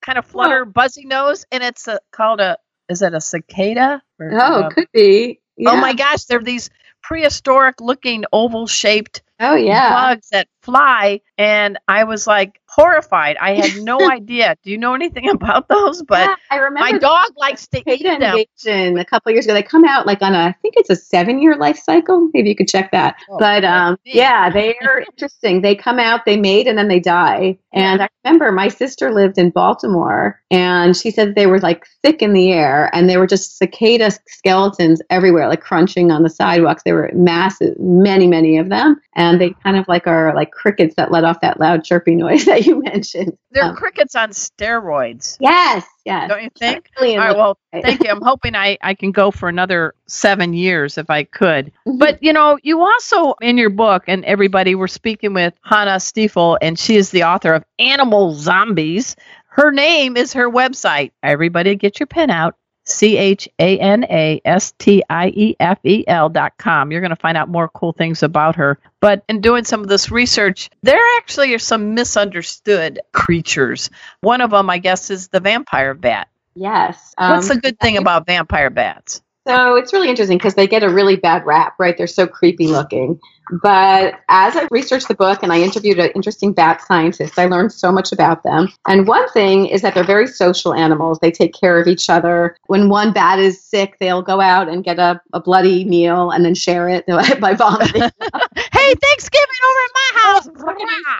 Kind 0.00 0.18
of 0.18 0.26
flutter, 0.26 0.64
buzzy 0.64 1.04
nose, 1.04 1.44
and 1.50 1.62
it's 1.62 1.88
a, 1.88 2.00
called 2.12 2.40
a. 2.40 2.58
Is 2.88 3.02
it 3.02 3.14
a 3.14 3.20
cicada? 3.20 4.02
Or, 4.18 4.30
oh 4.32 4.62
uh, 4.62 4.68
could 4.70 4.88
be 4.92 5.40
oh 5.66 5.76
my 5.76 5.94
gosh! 5.94 6.24
They're 6.24 6.42
these 6.42 6.70
prehistoric-looking 7.02 8.24
oval-shaped 8.32 9.22
oh 9.40 9.54
yeah 9.54 9.90
bugs 9.90 10.28
that 10.30 10.48
fly, 10.62 11.20
and 11.38 11.78
I 11.88 12.04
was 12.04 12.26
like 12.26 12.59
horrified. 12.74 13.36
I 13.40 13.54
had 13.54 13.82
no 13.82 13.98
idea. 14.10 14.56
Do 14.62 14.70
you 14.70 14.78
know 14.78 14.94
anything 14.94 15.28
about 15.30 15.68
those? 15.68 16.02
But 16.02 16.20
Yeah, 16.28 16.34
I 16.50 16.56
remember 16.56 16.92
my 16.92 16.98
dog 16.98 17.32
likes 17.36 17.66
to 17.68 17.82
eat 17.90 18.02
them. 18.02 18.22
invasion 18.22 18.98
a 18.98 19.04
couple 19.04 19.30
of 19.30 19.34
years 19.34 19.44
ago. 19.46 19.54
They 19.54 19.62
come 19.62 19.84
out 19.84 20.06
like 20.06 20.22
on 20.22 20.34
a, 20.34 20.38
I 20.38 20.52
think 20.62 20.74
it's 20.76 20.90
a 20.90 20.96
seven-year 20.96 21.56
life 21.56 21.78
cycle. 21.78 22.28
Maybe 22.32 22.48
you 22.50 22.56
could 22.56 22.68
check 22.68 22.90
that. 22.92 23.16
Oh, 23.30 23.38
but 23.38 23.64
um, 23.64 23.96
yeah, 24.04 24.50
they 24.50 24.76
are 24.78 25.00
interesting. 25.12 25.62
They 25.62 25.74
come 25.74 25.98
out, 25.98 26.24
they 26.24 26.36
mate, 26.36 26.66
and 26.66 26.78
then 26.78 26.88
they 26.88 27.00
die. 27.00 27.58
And 27.72 28.02
I 28.02 28.08
remember 28.24 28.50
my 28.50 28.68
sister 28.68 29.12
lived 29.12 29.38
in 29.38 29.50
Baltimore, 29.50 30.40
and 30.50 30.96
she 30.96 31.10
said 31.12 31.34
they 31.36 31.46
were 31.46 31.60
like 31.60 31.86
thick 32.02 32.20
in 32.22 32.32
the 32.32 32.52
air, 32.52 32.90
and 32.92 33.08
they 33.08 33.16
were 33.16 33.26
just 33.28 33.58
cicada 33.58 34.10
skeletons 34.26 35.00
everywhere, 35.08 35.48
like 35.48 35.60
crunching 35.60 36.10
on 36.10 36.22
the 36.24 36.30
sidewalks. 36.30 36.82
They 36.82 36.92
were 36.92 37.10
massive, 37.14 37.78
many, 37.78 38.26
many 38.26 38.58
of 38.58 38.68
them, 38.70 39.00
and 39.14 39.40
they 39.40 39.50
kind 39.62 39.76
of 39.76 39.86
like 39.86 40.06
are 40.08 40.34
like 40.34 40.50
crickets 40.50 40.96
that 40.96 41.12
let 41.12 41.22
off 41.24 41.40
that 41.42 41.60
loud 41.60 41.84
chirping 41.84 42.18
noise 42.18 42.44
that 42.46 42.59
you 42.66 42.82
mentioned. 42.84 43.36
They're 43.50 43.64
Um, 43.64 43.76
crickets 43.76 44.14
on 44.14 44.30
steroids. 44.30 45.36
yes, 45.40 45.84
yes. 46.04 46.28
Don't 46.28 46.42
you 46.42 46.50
think? 46.58 46.88
Really 47.00 47.16
All 47.16 47.26
right, 47.26 47.36
well, 47.36 47.58
right. 47.72 47.82
thank 47.84 48.04
you. 48.04 48.10
I'm 48.10 48.22
hoping 48.22 48.54
I, 48.54 48.78
I 48.82 48.94
can 48.94 49.12
go 49.12 49.30
for 49.30 49.48
another 49.48 49.94
seven 50.06 50.52
years 50.52 50.98
if 50.98 51.10
I 51.10 51.24
could. 51.24 51.72
Mhm. 51.86 51.98
But, 51.98 52.22
you 52.22 52.32
know, 52.32 52.58
you 52.62 52.80
also, 52.82 53.34
in 53.40 53.58
your 53.58 53.70
book, 53.70 54.04
and 54.06 54.24
everybody, 54.24 54.74
we're 54.74 54.86
speaking 54.88 55.34
with 55.34 55.54
Hannah 55.64 56.00
Stiefel, 56.00 56.58
and 56.62 56.78
she 56.78 56.96
is 56.96 57.10
the 57.10 57.24
author 57.24 57.54
of 57.54 57.64
Animal 57.78 58.34
Zombies. 58.34 59.16
Her 59.48 59.72
name 59.72 60.16
is 60.16 60.32
her 60.34 60.48
website. 60.50 61.10
Everybody 61.22 61.74
get 61.74 61.98
your 61.98 62.06
pen 62.06 62.30
out. 62.30 62.54
C 62.90 63.16
H 63.16 63.48
A 63.58 63.78
N 63.78 64.04
A 64.04 64.40
S 64.44 64.72
T 64.78 65.02
I 65.08 65.28
E 65.28 65.56
F 65.60 65.78
E 65.84 66.04
L 66.06 66.28
dot 66.28 66.56
com. 66.58 66.90
You're 66.90 67.00
going 67.00 67.10
to 67.10 67.16
find 67.16 67.36
out 67.36 67.48
more 67.48 67.68
cool 67.68 67.92
things 67.92 68.22
about 68.22 68.56
her. 68.56 68.78
But 69.00 69.24
in 69.28 69.40
doing 69.40 69.64
some 69.64 69.80
of 69.80 69.88
this 69.88 70.10
research, 70.10 70.70
there 70.82 71.00
actually 71.18 71.54
are 71.54 71.58
some 71.58 71.94
misunderstood 71.94 73.00
creatures. 73.12 73.90
One 74.20 74.40
of 74.40 74.50
them, 74.50 74.68
I 74.68 74.78
guess, 74.78 75.10
is 75.10 75.28
the 75.28 75.40
vampire 75.40 75.94
bat. 75.94 76.28
Yes. 76.54 77.14
What's 77.16 77.48
um, 77.48 77.56
the 77.56 77.62
good 77.62 77.80
thing 77.80 77.96
about 77.96 78.26
vampire 78.26 78.70
bats? 78.70 79.22
So 79.48 79.74
it's 79.76 79.92
really 79.92 80.10
interesting 80.10 80.36
because 80.36 80.54
they 80.54 80.66
get 80.66 80.82
a 80.82 80.90
really 80.90 81.16
bad 81.16 81.46
rap, 81.46 81.74
right? 81.78 81.96
They're 81.96 82.06
so 82.06 82.26
creepy 82.26 82.66
looking. 82.66 83.18
But 83.62 84.20
as 84.28 84.54
I 84.54 84.68
researched 84.70 85.08
the 85.08 85.14
book 85.14 85.42
and 85.42 85.52
I 85.52 85.60
interviewed 85.60 85.98
an 85.98 86.10
interesting 86.14 86.52
bat 86.52 86.82
scientist, 86.82 87.38
I 87.38 87.46
learned 87.46 87.72
so 87.72 87.90
much 87.90 88.12
about 88.12 88.42
them. 88.42 88.68
And 88.86 89.08
one 89.08 89.28
thing 89.30 89.66
is 89.66 89.82
that 89.82 89.94
they're 89.94 90.04
very 90.04 90.26
social 90.26 90.74
animals. 90.74 91.18
They 91.20 91.32
take 91.32 91.54
care 91.54 91.80
of 91.80 91.88
each 91.88 92.08
other. 92.10 92.56
When 92.66 92.88
one 92.90 93.12
bat 93.12 93.38
is 93.38 93.62
sick, 93.62 93.96
they'll 93.98 94.22
go 94.22 94.40
out 94.40 94.68
and 94.68 94.84
get 94.84 94.98
a, 94.98 95.20
a 95.32 95.40
bloody 95.40 95.84
meal 95.84 96.30
and 96.30 96.44
then 96.44 96.54
share 96.54 96.88
it 96.88 97.06
by 97.40 97.54
vomiting. 97.54 98.02
hey, 98.56 98.94
Thanksgiving 98.94 99.60
over 99.64 99.80
at 99.84 99.94
my 99.94 100.10
oh, 100.14 100.42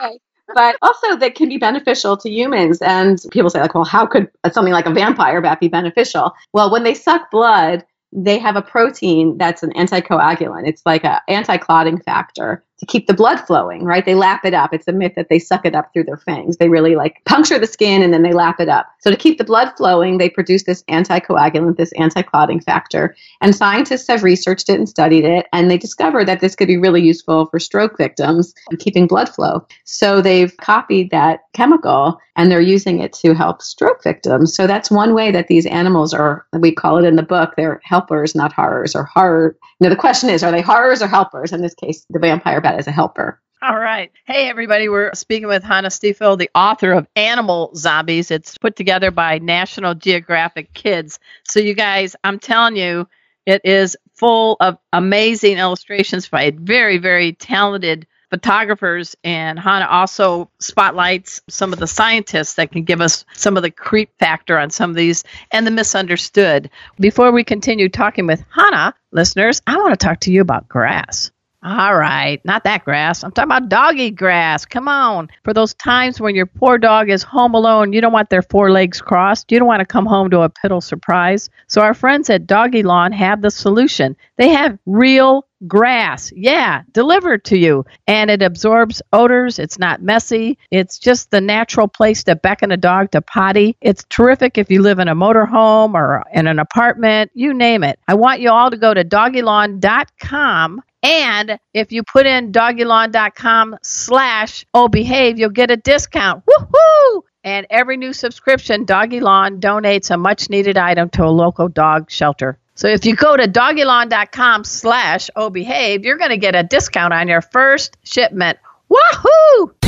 house. 0.01 0.19
but 0.55 0.77
also 0.83 1.17
that 1.17 1.35
can 1.35 1.49
be 1.49 1.59
beneficial 1.59 2.17
to 2.19 2.31
humans. 2.31 2.81
And 2.83 3.19
people 3.33 3.51
say, 3.51 3.61
like, 3.61 3.75
well, 3.75 3.85
how 3.85 4.07
could 4.07 4.29
something 4.53 4.73
like 4.73 4.87
a 4.87 4.93
vampire 4.93 5.41
bat 5.41 5.59
be 5.59 5.69
beneficial? 5.69 6.33
Well, 6.53 6.71
when 6.71 6.85
they 6.85 6.95
suck 6.95 7.31
blood, 7.31 7.85
they 8.13 8.39
have 8.39 8.57
a 8.57 8.63
protein 8.63 9.39
that's 9.39 9.63
an 9.63 9.73
anticoagulant. 9.73 10.67
It's 10.67 10.83
like 10.85 11.05
an 11.05 11.21
anti-clotting 11.29 12.01
factor 12.01 12.65
to 12.81 12.87
keep 12.87 13.07
the 13.07 13.15
blood 13.15 13.39
flowing, 13.47 13.85
right? 13.85 14.05
They 14.05 14.15
lap 14.15 14.45
it 14.45 14.55
up. 14.55 14.75
It's 14.75 14.89
a 14.89 14.93
myth 14.93 15.13
that 15.15 15.29
they 15.29 15.39
suck 15.39 15.65
it 15.65 15.75
up 15.75 15.93
through 15.93 16.05
their 16.05 16.17
fangs. 16.17 16.57
They 16.57 16.69
really 16.69 16.97
like 16.97 17.23
puncture 17.27 17.59
the 17.59 17.67
skin 17.67 18.03
and 18.03 18.13
then 18.13 18.23
they 18.23 18.33
lap 18.33 18.59
it 18.59 18.69
up. 18.69 18.89
So 19.01 19.11
to 19.11 19.17
keep 19.17 19.39
the 19.39 19.45
blood 19.45 19.71
flowing, 19.77 20.19
they 20.19 20.31
produce 20.31 20.65
this 20.65 20.83
anticoagulant, 20.85 21.77
this 21.77 21.93
anti-clotting 21.93 22.61
factor. 22.61 23.15
And 23.41 23.55
scientists 23.55 24.09
have 24.09 24.23
researched 24.23 24.69
it 24.69 24.79
and 24.79 24.89
studied 24.89 25.25
it, 25.25 25.47
and 25.53 25.71
they 25.71 25.79
discovered 25.79 26.27
that 26.27 26.41
this 26.41 26.57
could 26.57 26.69
be 26.69 26.77
really 26.77 27.03
useful 27.03 27.47
for 27.47 27.59
stroke 27.59 27.97
victims 27.97 28.55
keeping 28.81 29.07
blood 29.07 29.29
flow. 29.29 29.67
So 29.85 30.23
they've 30.23 30.57
copied 30.57 31.11
that 31.11 31.41
chemical 31.53 32.19
and 32.37 32.51
they're 32.51 32.61
using 32.61 33.01
it 33.01 33.13
to 33.13 33.35
help 33.35 33.61
stroke 33.61 34.03
victims. 34.03 34.55
So 34.55 34.67
that's 34.67 34.91
one 34.91 35.13
way 35.13 35.31
that 35.31 35.49
these 35.49 35.67
animals 35.67 36.15
are, 36.15 36.47
we 36.55 36.73
call 36.73 36.97
it 36.97 37.07
in 37.07 37.17
the 37.17 37.23
book, 37.23 37.55
they're 37.57 37.81
helpers, 37.85 38.35
not 38.35 38.53
horrors, 38.53 38.95
or 38.95 39.05
horror. 39.05 39.57
Now 39.81 39.91
the 39.91 39.97
question 39.97 40.31
is, 40.31 40.43
are 40.43 40.51
they 40.51 40.63
horrors 40.63 41.03
or 41.03 41.07
helpers? 41.07 41.53
In 41.53 41.61
this 41.61 41.75
case, 41.75 42.07
the 42.09 42.19
vampire 42.19 42.61
bat 42.71 42.81
is 42.81 42.87
a 42.87 42.93
helper. 42.93 43.41
All 43.63 43.79
right. 43.79 44.11
Hey, 44.25 44.49
everybody. 44.49 44.89
We're 44.89 45.13
speaking 45.15 45.49
with 45.49 45.63
Hannah 45.63 45.91
Stiefel, 45.91 46.37
the 46.37 46.51
author 46.55 46.93
of 46.93 47.07
Animal 47.15 47.73
Zombies. 47.75 48.31
It's 48.31 48.57
put 48.57 48.75
together 48.75 49.11
by 49.11 49.39
National 49.39 49.95
Geographic 49.95 50.73
Kids. 50.73 51.19
So, 51.47 51.61
you 51.61 51.75
guys, 51.75 52.17
I'm 52.25 52.39
telling 52.39 52.77
you, 52.77 53.07
it 53.45 53.61
is 53.65 53.99
full 54.15 54.57
of 54.61 54.79
amazing 54.95 55.59
illustrations 55.59 56.29
by 56.29 56.53
very, 56.57 56.97
very 56.97 57.35
talented 57.35 58.07
photographers. 58.31 59.15
And 59.25 59.59
Hannah 59.59 59.89
also 59.91 60.51
spotlights 60.61 61.43
some 61.51 61.75
of 61.75 61.81
the 61.81 61.87
scientists 61.87 62.55
that 62.55 62.73
can 62.73 62.85
give 62.85 63.03
us 63.03 63.27
some 63.35 63.59
of 63.59 63.63
the 63.63 63.71
creep 63.71 64.11
factor 64.19 64.57
on 64.57 64.71
some 64.71 64.89
of 64.89 64.97
these 64.97 65.25
and 65.51 65.67
the 65.67 65.71
misunderstood. 65.71 66.71
Before 66.99 67.33
we 67.33 67.45
continue 67.45 67.91
talking 67.91 68.27
with 68.27 68.43
Hannah, 68.51 68.95
listeners, 69.13 69.61
I 69.67 69.77
want 69.77 69.99
to 69.99 70.03
talk 70.03 70.21
to 70.21 70.33
you 70.33 70.41
about 70.41 70.69
grass. 70.69 71.31
All 71.63 71.95
right, 71.95 72.43
not 72.47 72.65
that 72.65 72.87
grass. 72.87 73.23
I'm 73.23 73.33
talking 73.33 73.51
about 73.51 73.69
doggy 73.69 74.11
grass. 74.11 74.65
Come 74.65 74.89
on. 74.89 75.29
For 75.45 75.53
those 75.53 75.75
times 75.75 76.19
when 76.19 76.35
your 76.35 76.47
poor 76.47 76.79
dog 76.79 77.11
is 77.11 77.23
home 77.23 77.55
alone, 77.55 77.93
you 77.93 78.01
don't 78.01 78.15
want 78.15 78.31
their 78.31 78.41
four 78.41 78.71
legs 78.71 79.03
crossed. 79.03 79.53
You 79.53 79.59
don't 79.59 79.69
want 79.69 79.81
to 79.81 79.87
come 79.87 80.07
home 80.07 80.31
to 80.31 80.41
a 80.41 80.49
piddle 80.49 80.83
surprise. 80.83 81.51
So 81.67 81.83
our 81.83 81.93
friends 81.93 82.31
at 82.31 82.47
Doggy 82.47 82.83
Lawn 82.83 83.13
have 83.13 83.43
the 83.43 83.51
solution. 83.51 84.17
They 84.39 84.49
have 84.49 84.79
real 84.87 85.47
grass. 85.67 86.33
Yeah, 86.35 86.83
delivered 86.93 87.45
to 87.45 87.59
you. 87.59 87.85
And 88.07 88.31
it 88.31 88.41
absorbs 88.41 89.03
odors. 89.13 89.59
It's 89.59 89.79
not 89.79 90.01
messy. 90.01 90.57
It's 90.71 90.99
just 90.99 91.31
the 91.31 91.43
natural 91.43 91.89
place 91.89 92.25
to 92.25 92.37
beckon 92.37 92.73
a 92.73 92.79
dog 92.79 93.11
to 93.11 93.21
potty. 93.21 93.77
It's 93.83 94.07
terrific 94.09 94.57
if 94.57 94.71
you 94.71 94.81
live 94.81 94.99
in 94.99 95.09
a 95.09 95.15
motorhome 95.15 95.93
or 95.93 96.25
in 96.33 96.47
an 96.47 96.59
apartment, 96.59 97.33
you 97.35 97.53
name 97.53 97.85
it. 97.85 97.99
I 98.09 98.15
want 98.15 98.41
you 98.41 98.49
all 98.49 98.71
to 98.71 98.79
go 98.79 98.95
to 98.95 99.05
doggylawn.com 99.05 100.83
and 101.03 101.59
if 101.73 101.93
you 101.93 102.03
put 102.03 102.27
in 102.27 102.53
doggylawn.com 102.53 103.79
slash 103.83 104.67
obehave, 104.75 105.39
you'll 105.39 105.51
get 105.51 105.71
a 105.71 105.77
discount. 105.77 106.45
Woohoo! 106.47 107.23
And 107.43 107.67
every 107.71 107.97
new 107.97 108.13
subscription, 108.13 108.85
Doggy 108.85 109.21
Lawn 109.21 109.61
donates 109.61 110.11
a 110.11 110.19
much 110.19 110.51
needed 110.51 110.77
item 110.77 111.09
to 111.11 111.25
a 111.25 111.31
local 111.31 111.69
dog 111.69 112.11
shelter. 112.11 112.59
So 112.75 112.89
if 112.89 113.07
you 113.07 113.15
go 113.15 113.37
to 113.37 113.49
doggylawn.com 113.49 114.65
slash 114.65 115.31
obehave, 115.37 116.05
you're 116.05 116.19
going 116.19 116.31
to 116.31 116.37
get 116.37 116.55
a 116.55 116.63
discount 116.63 117.15
on 117.15 117.29
your 117.29 117.41
first 117.41 117.97
shipment. 118.05 118.59
Woohoo! 118.91 119.80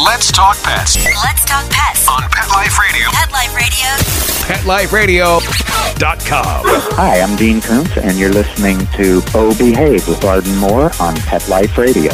Let's 0.00 0.32
talk 0.32 0.56
pets 0.62 0.96
Let's 1.22 1.44
talk 1.44 1.68
pets. 1.70 2.08
on 2.08 2.22
Pet 2.30 2.48
Life 2.48 2.78
Radio. 2.78 3.08
Pet 3.10 3.30
Life 3.30 4.92
Radio. 4.92 5.38
PetLifeRadio.com. 5.38 6.62
Hi, 6.96 7.20
I'm 7.20 7.36
Dean 7.36 7.60
Koontz, 7.60 7.96
and 7.96 8.18
you're 8.18 8.32
listening 8.32 8.78
to 8.96 9.20
Oh 9.34 9.54
Behave 9.58 10.08
with 10.08 10.24
Arden 10.24 10.56
Moore 10.56 10.90
on 10.98 11.14
Pet 11.16 11.46
Life 11.48 11.76
Radio. 11.76 12.10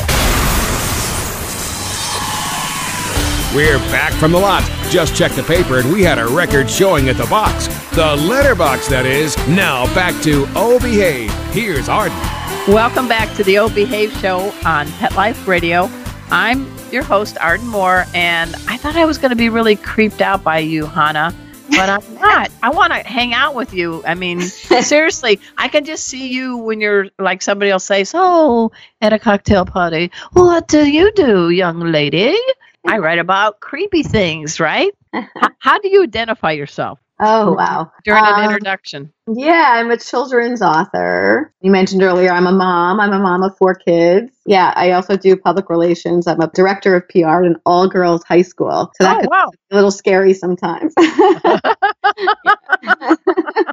We're 3.54 3.78
back 3.90 4.12
from 4.14 4.32
the 4.32 4.38
lot. 4.38 4.62
Just 4.90 5.14
checked 5.14 5.36
the 5.36 5.42
paper 5.42 5.78
and 5.78 5.92
we 5.92 6.02
had 6.02 6.18
a 6.18 6.26
record 6.26 6.68
showing 6.68 7.08
at 7.08 7.16
the 7.16 7.26
box. 7.26 7.68
The 7.94 8.16
letterbox, 8.16 8.88
that 8.88 9.06
is. 9.06 9.36
Now 9.48 9.86
back 9.94 10.20
to 10.24 10.46
Oh 10.54 10.78
Behave. 10.80 11.32
Here's 11.52 11.88
Arden. 11.88 12.18
Welcome 12.66 13.08
back 13.08 13.34
to 13.36 13.44
the 13.44 13.58
O 13.58 13.68
Behave 13.68 14.12
Show 14.18 14.52
on 14.64 14.86
Pet 14.92 15.14
Life 15.14 15.46
Radio. 15.48 15.88
I'm 16.30 16.66
your 16.92 17.02
host, 17.02 17.36
Arden 17.40 17.66
Moore, 17.68 18.06
and 18.14 18.54
I 18.68 18.76
thought 18.76 18.96
I 18.96 19.04
was 19.04 19.18
going 19.18 19.30
to 19.30 19.36
be 19.36 19.48
really 19.48 19.76
creeped 19.76 20.20
out 20.20 20.42
by 20.42 20.58
you, 20.58 20.86
Hannah, 20.86 21.34
but 21.70 21.88
I'm 21.88 22.14
not. 22.20 22.50
I 22.62 22.70
want 22.70 22.92
to 22.92 23.00
hang 23.00 23.34
out 23.34 23.54
with 23.54 23.74
you. 23.74 24.02
I 24.06 24.14
mean, 24.14 24.40
seriously, 24.82 25.40
I 25.56 25.68
can 25.68 25.84
just 25.84 26.04
see 26.04 26.28
you 26.28 26.56
when 26.56 26.80
you're 26.80 27.08
like 27.18 27.42
somebody 27.42 27.70
will 27.70 27.78
say, 27.78 28.04
So, 28.04 28.18
oh, 28.20 28.72
at 29.00 29.12
a 29.12 29.18
cocktail 29.18 29.64
party, 29.64 30.10
what 30.32 30.68
do 30.68 30.88
you 30.88 31.12
do, 31.12 31.50
young 31.50 31.80
lady? 31.80 32.36
I 32.86 32.98
write 32.98 33.18
about 33.18 33.60
creepy 33.60 34.02
things, 34.02 34.60
right? 34.60 34.92
H- 35.14 35.24
how 35.58 35.78
do 35.78 35.88
you 35.88 36.02
identify 36.02 36.52
yourself 36.52 36.98
Oh, 37.20 37.52
wow. 37.52 37.90
during 38.04 38.24
an 38.24 38.34
Um, 38.34 38.44
introduction? 38.44 39.12
Yeah, 39.26 39.72
I'm 39.74 39.90
a 39.90 39.96
children's 39.98 40.62
author. 40.62 41.52
You 41.60 41.70
mentioned 41.70 42.02
earlier 42.02 42.30
I'm 42.30 42.46
a 42.46 42.52
mom. 42.52 43.00
I'm 43.00 43.12
a 43.12 43.18
mom 43.18 43.42
of 43.42 43.56
four 43.58 43.74
kids. 43.74 44.32
Yeah, 44.46 44.72
I 44.76 44.92
also 44.92 45.16
do 45.16 45.36
public 45.36 45.68
relations. 45.68 46.26
I'm 46.26 46.40
a 46.40 46.48
director 46.54 46.94
of 46.96 47.08
PR 47.08 47.28
at 47.40 47.44
an 47.44 47.56
all 47.66 47.88
girls 47.88 48.22
high 48.24 48.42
school. 48.42 48.90
So 48.96 49.04
that 49.04 49.24
Oh, 49.24 49.28
wow. 49.28 49.50
a 49.70 49.74
little 49.74 49.90
scary 49.90 50.32
sometimes. 50.34 50.94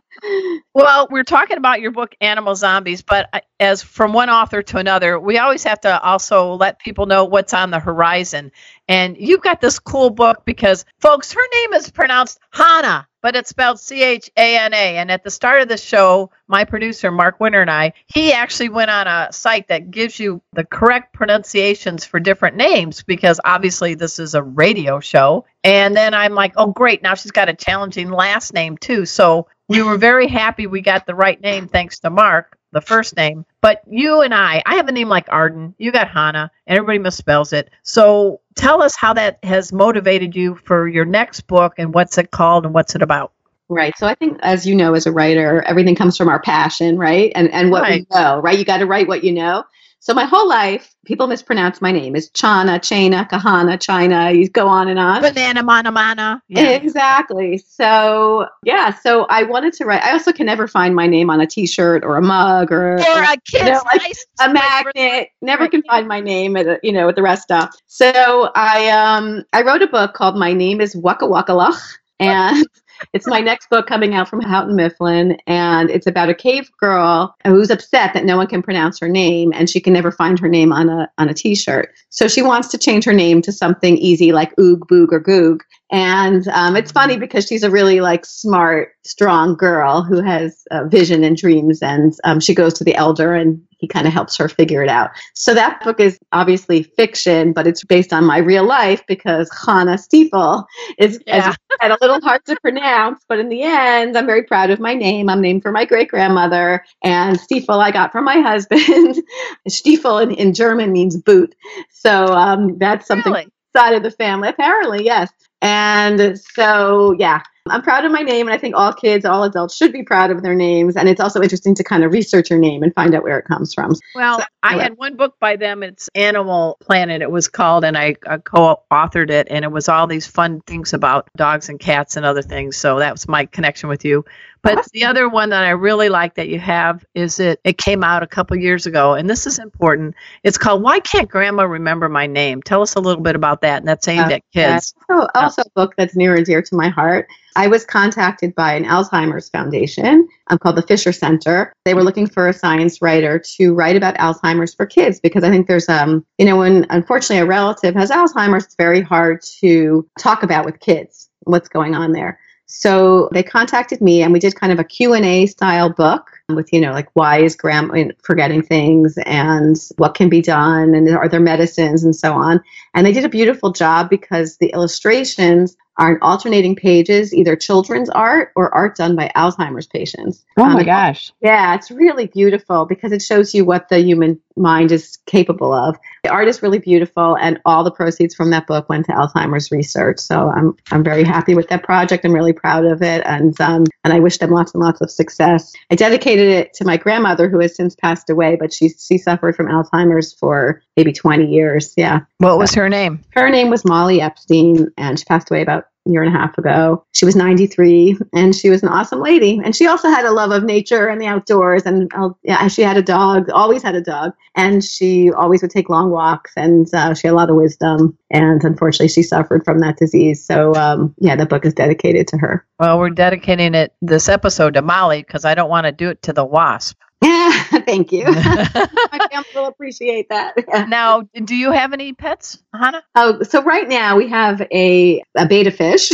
Well, 0.73 1.07
we're 1.11 1.23
talking 1.23 1.57
about 1.57 1.81
your 1.81 1.91
book, 1.91 2.15
Animal 2.19 2.55
Zombies, 2.55 3.03
but 3.03 3.29
as 3.59 3.83
from 3.83 4.11
one 4.11 4.29
author 4.29 4.63
to 4.63 4.77
another, 4.77 5.19
we 5.19 5.37
always 5.37 5.63
have 5.65 5.79
to 5.81 6.01
also 6.01 6.53
let 6.53 6.79
people 6.79 7.05
know 7.05 7.25
what's 7.25 7.53
on 7.53 7.69
the 7.69 7.79
horizon. 7.79 8.51
And 8.87 9.17
you've 9.17 9.41
got 9.41 9.61
this 9.61 9.77
cool 9.79 10.09
book 10.09 10.43
because, 10.43 10.83
folks, 10.99 11.31
her 11.33 11.41
name 11.53 11.73
is 11.73 11.91
pronounced 11.91 12.39
Hannah, 12.51 13.07
but 13.25 13.35
it's 13.35 13.49
spelled 13.49 13.79
C 13.79 14.03
H 14.03 14.29
A 14.37 14.55
N 14.59 14.75
A. 14.75 14.97
And 14.97 15.09
at 15.09 15.23
the 15.23 15.31
start 15.31 15.63
of 15.63 15.67
the 15.67 15.77
show, 15.77 16.29
my 16.47 16.63
producer, 16.63 17.09
Mark 17.09 17.39
Winter, 17.39 17.59
and 17.59 17.71
I, 17.71 17.93
he 18.05 18.31
actually 18.31 18.69
went 18.69 18.91
on 18.91 19.07
a 19.07 19.33
site 19.33 19.69
that 19.69 19.89
gives 19.89 20.19
you 20.19 20.43
the 20.53 20.63
correct 20.63 21.11
pronunciations 21.11 22.05
for 22.05 22.19
different 22.19 22.55
names 22.55 23.01
because 23.01 23.41
obviously 23.43 23.95
this 23.95 24.19
is 24.19 24.35
a 24.35 24.43
radio 24.43 24.99
show. 24.99 25.43
And 25.63 25.97
then 25.97 26.13
I'm 26.13 26.35
like, 26.35 26.53
oh, 26.55 26.67
great. 26.67 27.01
Now 27.01 27.15
she's 27.15 27.31
got 27.31 27.49
a 27.49 27.55
challenging 27.55 28.11
last 28.11 28.53
name, 28.53 28.77
too. 28.77 29.07
So 29.07 29.47
we 29.67 29.81
were 29.81 29.97
very 29.97 30.27
happy 30.27 30.67
we 30.67 30.81
got 30.81 31.07
the 31.07 31.15
right 31.15 31.41
name 31.41 31.67
thanks 31.67 31.97
to 32.01 32.11
Mark, 32.11 32.59
the 32.75 32.81
first 32.81 33.15
name. 33.15 33.45
But 33.61 33.81
you 33.89 34.21
and 34.21 34.33
I, 34.33 34.61
I 34.65 34.75
have 34.75 34.87
a 34.87 34.91
name 34.91 35.07
like 35.09 35.25
Arden. 35.29 35.73
You 35.79 35.91
got 35.91 36.09
Hannah, 36.09 36.51
and 36.67 36.77
everybody 36.77 36.99
misspells 36.99 37.53
it. 37.53 37.71
So 37.81 38.41
tell 38.55 38.83
us 38.83 38.95
how 38.95 39.13
that 39.13 39.39
has 39.43 39.73
motivated 39.73 40.35
you 40.35 40.55
for 40.65 40.87
your 40.87 41.05
next 41.05 41.47
book 41.47 41.73
and 41.79 41.93
what's 41.93 42.17
it 42.19 42.29
called 42.29 42.65
and 42.65 42.73
what's 42.73 42.93
it 42.93 43.01
about. 43.01 43.31
Right. 43.69 43.97
So 43.97 44.05
I 44.05 44.13
think, 44.13 44.37
as 44.43 44.67
you 44.67 44.75
know, 44.75 44.93
as 44.93 45.07
a 45.07 45.11
writer, 45.11 45.63
everything 45.63 45.95
comes 45.95 46.17
from 46.17 46.29
our 46.29 46.39
passion, 46.41 46.97
right? 46.99 47.31
And 47.33 47.51
and 47.51 47.71
what 47.71 47.81
Right. 47.81 48.05
we 48.11 48.15
know, 48.15 48.39
right? 48.39 48.59
You 48.59 48.65
got 48.65 48.77
to 48.77 48.85
write 48.85 49.07
what 49.07 49.23
you 49.23 49.31
know. 49.31 49.63
So 49.99 50.13
my 50.13 50.25
whole 50.25 50.47
life, 50.47 50.93
people 51.05 51.25
mispronounce 51.25 51.81
my 51.81 51.91
name. 51.91 52.15
It's 52.15 52.29
Chana, 52.29 52.77
Chana, 52.79 53.27
Kahana, 53.27 53.81
China. 53.81 54.31
You 54.31 54.47
go 54.49 54.67
on 54.67 54.87
and 54.87 54.99
on. 54.99 55.21
Banana, 55.21 55.63
mana, 55.63 55.91
mana. 55.91 56.43
Yeah. 56.47 56.69
Exactly. 56.69 57.57
So 57.57 58.47
yeah. 58.63 58.93
So 58.93 59.25
I 59.29 59.43
wanted 59.43 59.73
to 59.73 59.85
write. 59.85 60.03
I 60.03 60.11
also 60.11 60.31
can 60.31 60.45
never 60.45 60.67
find 60.67 60.95
my 60.95 61.07
name 61.07 61.31
on 61.31 61.41
a 61.41 61.47
T-shirt 61.47 62.03
or 62.03 62.17
a 62.17 62.21
mug 62.21 62.71
or 62.71 62.99
Or 62.99 63.23
a 63.23 63.35
kid's 63.49 63.65
know, 63.65 63.81
like 63.91 64.01
nice 64.01 64.25
a 64.41 64.53
magnet. 64.53 65.29
Never 65.41 65.67
can 65.67 65.81
find 65.83 66.07
my 66.07 66.19
name 66.19 66.55
at 66.55 66.67
a, 66.67 66.79
you 66.83 66.91
know 66.91 67.09
at 67.09 67.15
the 67.15 67.23
rest 67.23 67.43
stop. 67.43 67.71
So 67.87 68.51
I 68.55 68.89
um 68.89 69.43
I 69.53 69.63
wrote 69.63 69.81
a 69.81 69.87
book 69.87 70.13
called 70.13 70.37
My 70.37 70.53
Name 70.53 70.81
Is 70.81 70.95
Waka 70.95 71.25
Waka 71.25 71.53
Luch, 71.53 71.81
and 72.19 72.63
It's 73.13 73.27
my 73.27 73.39
next 73.39 73.69
book 73.69 73.87
coming 73.87 74.13
out 74.13 74.27
from 74.27 74.41
Houghton 74.41 74.75
Mifflin, 74.75 75.37
and 75.47 75.89
it's 75.89 76.07
about 76.07 76.29
a 76.29 76.33
cave 76.33 76.69
girl 76.79 77.35
who's 77.45 77.69
upset 77.69 78.13
that 78.13 78.25
no 78.25 78.37
one 78.37 78.47
can 78.47 78.61
pronounce 78.61 78.99
her 78.99 79.09
name, 79.09 79.51
and 79.53 79.69
she 79.69 79.79
can 79.79 79.93
never 79.93 80.11
find 80.11 80.39
her 80.39 80.49
name 80.49 80.71
on 80.71 80.89
a 80.89 81.09
on 81.17 81.29
a 81.29 81.33
T-shirt. 81.33 81.93
So 82.09 82.27
she 82.27 82.41
wants 82.41 82.67
to 82.69 82.77
change 82.77 83.05
her 83.05 83.13
name 83.13 83.41
to 83.43 83.51
something 83.51 83.97
easy 83.97 84.31
like 84.31 84.55
Oog, 84.57 84.79
Boog, 84.91 85.11
or 85.11 85.19
Goog. 85.19 85.63
And 85.91 86.47
um, 86.49 86.75
it's 86.75 86.91
funny 86.91 87.17
because 87.17 87.45
she's 87.45 87.63
a 87.63 87.69
really 87.69 88.01
like 88.01 88.25
smart, 88.25 88.89
strong 89.03 89.55
girl 89.55 90.01
who 90.01 90.21
has 90.21 90.63
uh, 90.71 90.85
vision 90.85 91.23
and 91.23 91.37
dreams, 91.37 91.81
and 91.81 92.13
um, 92.23 92.39
she 92.39 92.55
goes 92.55 92.73
to 92.75 92.83
the 92.83 92.95
elder 92.95 93.33
and 93.33 93.61
he 93.85 93.87
kind 93.93 94.07
of 94.07 94.13
helps 94.13 94.35
her 94.37 94.49
figure 94.49 94.81
it 94.83 94.89
out. 94.89 95.11
So 95.35 95.53
that 95.53 95.83
book 95.83 95.99
is 95.99 96.17
obviously 96.31 96.83
fiction, 96.83 97.53
but 97.53 97.67
it's 97.67 97.83
based 97.83 98.11
on 98.13 98.25
my 98.25 98.39
real 98.39 98.65
life 98.65 99.03
because 99.07 99.49
Hannah 99.65 99.97
Stiefel 99.97 100.65
is 100.97 101.19
Yeah. 101.27 101.53
had 101.81 101.91
a 101.91 101.97
little 102.01 102.19
hard 102.21 102.43
to 102.45 102.55
pronounce, 102.61 103.23
but 103.29 103.37
in 103.39 103.49
the 103.49 103.61
end, 103.61 104.17
I'm 104.17 104.25
very 104.25 104.43
proud 104.43 104.71
of 104.71 104.79
my 104.79 104.95
name. 104.95 105.29
I'm 105.29 105.41
named 105.41 105.61
for 105.61 105.71
my 105.71 105.85
great 105.85 106.09
grandmother, 106.09 106.83
and 107.03 107.39
Stiefel 107.39 107.79
I 107.79 107.91
got 107.91 108.11
from 108.11 108.23
my 108.25 108.39
husband. 108.39 109.21
Stiefel 109.67 110.17
in, 110.19 110.31
in 110.31 110.53
German 110.53 110.91
means 110.91 111.15
boot, 111.17 111.53
so 111.91 112.25
um, 112.33 112.77
that's 112.79 113.05
something 113.07 113.33
Really? 113.33 113.47
side 113.75 113.93
of 113.93 114.03
the 114.03 114.11
family. 114.11 114.49
Apparently, 114.49 115.03
yes. 115.05 115.31
And 115.61 116.39
so, 116.39 117.15
yeah, 117.19 117.41
I'm 117.67 117.81
proud 117.81 118.05
of 118.05 118.11
my 118.11 118.21
name, 118.21 118.45
and 118.47 118.53
I 118.53 118.59
think 118.59 118.75
all 118.75 118.93
kids, 118.93 119.25
all 119.25 119.43
adults 119.43 119.75
should 119.75 119.91
be 119.91 120.03
proud 120.03 120.29
of 120.29 120.43
their 120.43 120.53
names. 120.53 120.95
And 120.95 121.09
it's 121.09 121.19
also 121.19 121.41
interesting 121.41 121.73
to 121.75 121.83
kind 121.83 122.03
of 122.03 122.11
research 122.11 122.51
your 122.51 122.59
name 122.59 122.83
and 122.83 122.93
find 122.93 123.15
out 123.15 123.23
where 123.23 123.39
it 123.39 123.45
comes 123.45 123.73
from. 123.73 123.93
Well, 124.13 124.39
So- 124.39 124.45
I 124.61 124.77
had 124.81 124.97
one 124.97 125.15
book 125.15 125.35
by 125.39 125.57
them. 125.57 125.83
It's 125.83 126.09
Animal 126.15 126.77
Planet. 126.81 127.21
It 127.21 127.29
was 127.29 127.47
called, 127.47 127.85
and 127.85 127.95
I, 127.95 128.15
I 128.27 128.37
co-authored 128.37 129.29
it, 129.29 129.47
and 129.51 129.63
it 129.63 129.71
was 129.71 129.87
all 129.89 130.07
these 130.07 130.25
fun 130.25 130.61
things 130.61 130.93
about 130.93 131.27
dogs 131.37 131.69
and 131.69 131.79
cats 131.79 132.17
and 132.17 132.25
other 132.25 132.41
things. 132.41 132.75
So 132.75 132.97
that 132.97 133.11
was 133.11 133.27
my 133.27 133.45
connection 133.45 133.89
with 133.89 134.03
you. 134.05 134.25
But 134.63 134.83
the 134.93 135.05
other 135.05 135.29
one 135.29 135.49
that 135.49 135.63
I 135.63 135.69
really 135.69 136.09
like 136.09 136.35
that 136.35 136.47
you 136.49 136.57
have 136.57 137.05
is 137.13 137.39
it. 137.39 137.59
It 137.63 137.77
came 137.77 138.03
out 138.03 138.23
a 138.23 138.27
couple 138.27 138.57
years 138.57 138.87
ago, 138.87 139.13
and 139.13 139.29
this 139.29 139.45
is 139.45 139.59
important. 139.59 140.15
It's 140.43 140.57
called 140.57 140.81
"Why 140.81 140.99
Can't 140.99 141.29
Grandma 141.29 141.65
Remember 141.65 142.09
My 142.09 142.25
Name?" 142.25 142.63
Tell 142.63 142.81
us 142.81 142.95
a 142.95 142.99
little 142.99 143.21
bit 143.21 143.35
about 143.35 143.61
that, 143.61 143.77
and 143.83 143.87
that's 143.87 144.07
aimed 144.07 144.31
uh, 144.31 144.35
at 144.35 144.41
kids. 144.51 144.95
Oh, 145.07 145.27
also 145.35 145.61
a 145.61 145.69
book 145.75 145.93
that's 145.95 146.15
near 146.15 146.33
and 146.33 146.43
dear 146.43 146.63
to 146.63 146.75
my 146.75 146.89
heart. 146.89 147.27
I 147.55 147.67
was 147.67 147.85
contacted 147.85 148.53
by 148.53 148.73
an 148.73 148.83
Alzheimer's 148.83 149.49
foundation 149.49 150.27
um, 150.47 150.57
called 150.57 150.75
the 150.75 150.81
Fisher 150.81 151.11
Center. 151.11 151.73
They 151.85 151.93
were 151.93 152.03
looking 152.03 152.27
for 152.27 152.47
a 152.47 152.53
science 152.53 153.01
writer 153.01 153.39
to 153.57 153.73
write 153.73 153.95
about 153.95 154.17
Alzheimer's 154.17 154.73
for 154.73 154.85
kids 154.85 155.19
because 155.19 155.43
I 155.43 155.49
think 155.49 155.67
there's, 155.67 155.87
um, 155.87 156.25
you 156.37 156.45
know, 156.45 156.57
when 156.57 156.85
unfortunately 156.89 157.43
a 157.43 157.45
relative 157.45 157.95
has 157.95 158.11
Alzheimer's, 158.11 158.65
it's 158.65 158.75
very 158.75 159.01
hard 159.01 159.41
to 159.59 160.07
talk 160.19 160.43
about 160.43 160.65
with 160.65 160.79
kids 160.79 161.29
what's 161.45 161.69
going 161.69 161.95
on 161.95 162.11
there. 162.11 162.39
So 162.67 163.29
they 163.31 163.43
contacted 163.43 164.01
me 164.01 164.23
and 164.23 164.33
we 164.33 164.39
did 164.39 164.55
kind 164.55 164.73
of 164.73 164.79
a 164.79 164.83
Q&A 164.83 165.45
style 165.45 165.89
book 165.89 166.31
with, 166.49 166.73
you 166.73 166.81
know, 166.81 166.91
like 166.91 167.07
why 167.13 167.41
is 167.41 167.55
grandma 167.55 168.05
forgetting 168.23 168.63
things 168.63 169.17
and 169.25 169.77
what 169.97 170.15
can 170.15 170.29
be 170.29 170.41
done 170.41 170.95
and 170.95 171.07
are 171.15 171.29
there 171.29 171.39
medicines 171.39 172.03
and 172.03 172.15
so 172.15 172.33
on. 172.33 172.61
And 172.95 173.05
they 173.05 173.11
did 173.11 173.25
a 173.25 173.29
beautiful 173.29 173.71
job 173.71 174.09
because 174.09 174.57
the 174.57 174.71
illustrations 174.73 175.75
are 175.97 176.13
in 176.13 176.21
alternating 176.21 176.75
pages, 176.75 177.33
either 177.33 177.55
children's 177.55 178.09
art 178.09 178.51
or 178.55 178.73
art 178.73 178.97
done 178.97 179.15
by 179.15 179.31
Alzheimer's 179.35 179.87
patients. 179.87 180.43
Um, 180.57 180.77
and- 180.77 180.85
gosh! 180.85 181.31
yeah, 181.41 181.75
it's 181.75 181.89
really 181.91 182.27
beautiful 182.27 182.85
because 182.85 183.11
it 183.11 183.21
shows 183.21 183.53
you 183.53 183.65
what 183.65 183.89
the 183.89 183.99
human 183.99 184.39
mind 184.57 184.91
is 184.91 185.17
capable 185.25 185.73
of. 185.73 185.97
The 186.23 186.29
art 186.29 186.47
is 186.47 186.61
really 186.61 186.79
beautiful, 186.79 187.35
and 187.35 187.59
all 187.65 187.83
the 187.83 187.91
proceeds 187.91 188.35
from 188.35 188.49
that 188.51 188.67
book 188.67 188.89
went 188.89 189.05
to 189.05 189.13
Alzheimer's 189.13 189.71
research. 189.71 190.19
So 190.19 190.49
I'm 190.49 190.75
I'm 190.91 191.03
very 191.03 191.23
happy 191.23 191.55
with 191.55 191.69
that 191.69 191.83
project. 191.83 192.25
I'm 192.25 192.33
really 192.33 192.53
proud 192.53 192.85
of 192.85 193.01
it, 193.01 193.21
and 193.25 193.59
um, 193.61 193.85
and 194.03 194.13
I 194.13 194.19
wish 194.19 194.37
them 194.37 194.51
lots 194.51 194.73
and 194.73 194.83
lots 194.83 195.01
of 195.01 195.09
success. 195.09 195.73
I 195.91 195.95
dedicated 195.95 196.49
it 196.49 196.73
to 196.75 196.85
my 196.85 196.97
grandmother, 196.97 197.49
who 197.49 197.59
has 197.59 197.75
since 197.75 197.95
passed 197.95 198.29
away, 198.29 198.57
but 198.59 198.73
she 198.73 198.89
she 198.89 199.17
suffered 199.17 199.55
from 199.55 199.67
Alzheimer's 199.67 200.33
for 200.33 200.81
maybe 200.97 201.11
20 201.11 201.45
years. 201.45 201.93
Yeah, 201.97 202.21
What 202.39 202.57
was 202.57 202.73
her 202.73 202.84
name? 202.89 203.21
her 203.31 203.49
name 203.49 203.69
was 203.69 203.85
Molly 203.85 204.21
Epstein, 204.21 204.89
and 204.97 205.19
she 205.19 205.25
passed 205.25 205.49
away 205.49 205.61
about 205.61 205.85
a 206.07 206.11
year 206.11 206.23
and 206.23 206.35
a 206.35 206.37
half 206.37 206.57
ago. 206.57 207.05
She 207.13 207.25
was 207.25 207.35
93, 207.35 208.17
and 208.33 208.55
she 208.55 208.69
was 208.69 208.83
an 208.83 208.89
awesome 208.89 209.21
lady. 209.21 209.59
And 209.63 209.75
she 209.75 209.87
also 209.87 210.09
had 210.09 210.25
a 210.25 210.31
love 210.31 210.51
of 210.51 210.63
nature 210.63 211.07
and 211.07 211.19
the 211.19 211.25
outdoors. 211.25 211.85
And 211.85 212.11
uh, 212.15 212.29
yeah, 212.43 212.67
she 212.67 212.81
had 212.81 212.97
a 212.97 213.01
dog, 213.01 213.49
always 213.49 213.81
had 213.81 213.95
a 213.95 214.01
dog, 214.01 214.33
and 214.55 214.83
she 214.83 215.31
always 215.31 215.61
would 215.61 215.71
take 215.71 215.89
long 215.89 216.11
walks. 216.11 216.51
And 216.55 216.87
uh, 216.93 217.13
she 217.13 217.27
had 217.27 217.33
a 217.33 217.37
lot 217.37 217.49
of 217.49 217.55
wisdom. 217.55 218.17
And 218.29 218.63
unfortunately, 218.63 219.07
she 219.07 219.23
suffered 219.23 219.63
from 219.65 219.79
that 219.79 219.97
disease. 219.97 220.43
So 220.43 220.75
um, 220.75 221.15
yeah, 221.17 221.35
the 221.35 221.45
book 221.45 221.65
is 221.65 221.73
dedicated 221.73 222.27
to 222.29 222.37
her. 222.37 222.65
Well, 222.79 222.99
we're 222.99 223.09
dedicating 223.09 223.73
it 223.73 223.93
this 224.01 224.29
episode 224.29 224.75
to 224.75 224.81
Molly 224.81 225.23
because 225.23 225.45
I 225.45 225.55
don't 225.55 225.69
want 225.69 225.85
to 225.85 225.91
do 225.91 226.09
it 226.09 226.21
to 226.23 226.33
the 226.33 226.45
wasp. 226.45 226.97
Yeah, 227.25 227.51
thank 227.85 228.11
you. 228.11 228.25
My 228.25 229.27
family 229.31 229.49
will 229.55 229.65
appreciate 229.65 230.29
that. 230.29 230.55
Now, 230.87 231.21
do 231.43 231.55
you 231.55 231.71
have 231.71 231.93
any 231.93 232.13
pets, 232.13 232.59
Hannah? 232.73 233.03
Oh, 233.15 233.41
so 233.41 233.63
right 233.63 233.87
now 233.87 234.17
we 234.17 234.27
have 234.29 234.61
a, 234.71 235.23
a 235.35 235.45
betta 235.47 235.71
fish, 235.71 236.11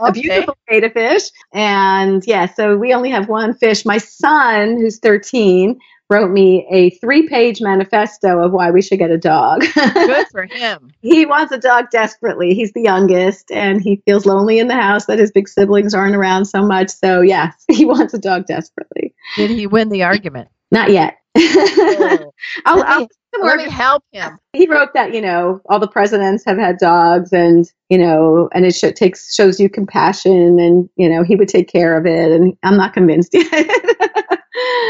a 0.00 0.12
beautiful 0.12 0.56
betta 0.68 0.90
fish. 0.90 1.22
And 1.52 2.22
yeah, 2.26 2.46
so 2.46 2.76
we 2.76 2.94
only 2.94 3.10
have 3.10 3.28
one 3.28 3.54
fish. 3.54 3.84
My 3.84 3.98
son, 3.98 4.76
who's 4.76 4.98
13, 4.98 5.78
wrote 6.10 6.30
me 6.30 6.66
a 6.70 6.90
three 6.90 7.28
page 7.28 7.60
manifesto 7.60 8.38
of 8.38 8.52
why 8.52 8.70
we 8.70 8.82
should 8.82 8.98
get 8.98 9.10
a 9.10 9.18
dog. 9.18 9.64
Good 9.74 10.26
for 10.30 10.44
him. 10.44 10.92
he 11.00 11.26
wants 11.26 11.52
a 11.52 11.58
dog 11.58 11.90
desperately. 11.90 12.54
He's 12.54 12.72
the 12.72 12.82
youngest 12.82 13.50
and 13.50 13.82
he 13.82 14.02
feels 14.06 14.26
lonely 14.26 14.58
in 14.58 14.68
the 14.68 14.74
house 14.74 15.06
that 15.06 15.18
his 15.18 15.32
big 15.32 15.48
siblings 15.48 15.94
aren't 15.94 16.14
around 16.14 16.44
so 16.44 16.64
much. 16.64 16.90
So, 16.90 17.20
yes, 17.20 17.64
he 17.68 17.84
wants 17.84 18.14
a 18.14 18.18
dog 18.18 18.46
desperately. 18.46 19.03
Did 19.36 19.50
he 19.50 19.66
win 19.66 19.88
the 19.88 20.02
argument? 20.04 20.48
Not 20.70 20.90
yet. 20.90 21.16
Oh. 21.36 22.32
I'll, 22.66 22.76
Let 22.78 22.86
I'll 22.88 23.00
me- 23.00 23.08
Let 23.42 23.56
me 23.58 23.68
help 23.70 24.04
him. 24.12 24.38
he 24.52 24.66
wrote 24.68 24.94
that 24.94 25.12
you 25.12 25.20
know 25.20 25.60
all 25.68 25.80
the 25.80 25.88
presidents 25.88 26.44
have 26.44 26.56
had 26.56 26.78
dogs 26.78 27.32
and 27.32 27.68
you 27.88 27.98
know 27.98 28.48
and 28.54 28.64
it 28.64 28.74
sho- 28.76 28.92
takes 28.92 29.34
shows 29.34 29.58
you 29.58 29.68
compassion 29.68 30.60
and 30.60 30.88
you 30.96 31.08
know 31.08 31.24
he 31.24 31.34
would 31.34 31.48
take 31.48 31.68
care 31.68 31.96
of 31.96 32.06
it 32.06 32.30
and 32.30 32.56
i'm 32.62 32.76
not 32.76 32.92
convinced 32.94 33.30
yet 33.34 33.70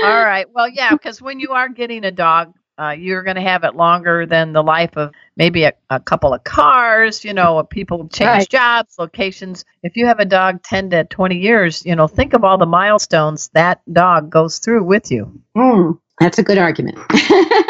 All 0.04 0.22
right. 0.24 0.46
Well, 0.52 0.68
yeah, 0.68 0.90
because 0.90 1.22
when 1.22 1.40
you 1.40 1.52
are 1.52 1.68
getting 1.70 2.04
a 2.04 2.10
dog, 2.10 2.52
uh, 2.78 2.90
you're 2.90 3.22
going 3.22 3.36
to 3.36 3.42
have 3.42 3.64
it 3.64 3.74
longer 3.76 4.26
than 4.26 4.52
the 4.52 4.62
life 4.62 4.96
of 4.96 5.12
maybe 5.36 5.64
a, 5.64 5.72
a 5.90 6.00
couple 6.00 6.34
of 6.34 6.42
cars. 6.44 7.24
You 7.24 7.32
know, 7.34 7.62
people 7.62 8.08
change 8.08 8.28
Right. 8.28 8.48
jobs, 8.48 8.96
locations. 8.98 9.64
If 9.82 9.96
you 9.96 10.06
have 10.06 10.20
a 10.20 10.24
dog 10.24 10.62
10 10.62 10.90
to 10.90 11.04
20 11.04 11.36
years, 11.38 11.84
you 11.86 11.94
know, 11.96 12.06
think 12.08 12.32
of 12.32 12.44
all 12.44 12.58
the 12.58 12.66
milestones 12.66 13.48
that 13.54 13.80
dog 13.92 14.30
goes 14.30 14.58
through 14.58 14.84
with 14.84 15.10
you. 15.10 15.40
Mm, 15.56 15.98
that's 16.20 16.38
a 16.38 16.42
good 16.42 16.58
argument 16.58 16.98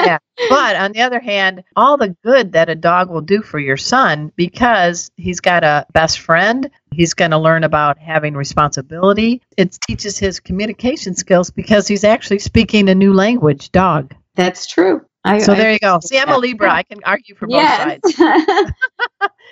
Yeah. 0.04 0.18
But 0.50 0.76
on 0.76 0.92
the 0.92 1.00
other 1.02 1.20
hand, 1.20 1.64
all 1.76 1.96
the 1.96 2.14
good 2.24 2.52
that 2.52 2.68
a 2.68 2.74
dog 2.74 3.08
will 3.10 3.20
do 3.22 3.40
for 3.40 3.58
your 3.58 3.76
son 3.76 4.32
because 4.36 5.10
he's 5.16 5.40
got 5.40 5.64
a 5.64 5.86
best 5.92 6.20
friend, 6.20 6.70
he's 6.92 7.14
going 7.14 7.30
to 7.30 7.38
learn 7.38 7.64
about 7.64 7.98
having 7.98 8.34
responsibility. 8.34 9.40
It 9.56 9.78
teaches 9.86 10.18
his 10.18 10.40
communication 10.40 11.14
skills 11.14 11.50
because 11.50 11.86
he's 11.88 12.04
actually 12.04 12.40
speaking 12.40 12.88
a 12.88 12.94
new 12.94 13.14
language, 13.14 13.70
dog. 13.72 14.14
That's 14.34 14.66
true 14.66 15.00
I, 15.24 15.38
So 15.38 15.52
I- 15.52 15.56
there 15.56 15.72
you 15.72 15.78
go. 15.78 16.00
See, 16.00 16.18
I'm 16.18 16.30
a 16.30 16.36
Libra. 16.36 16.70
I 16.70 16.82
can 16.82 17.00
argue 17.04 17.34
for 17.34 17.46
both 17.46 17.54
yes 17.56 18.00
sides. 18.04 18.70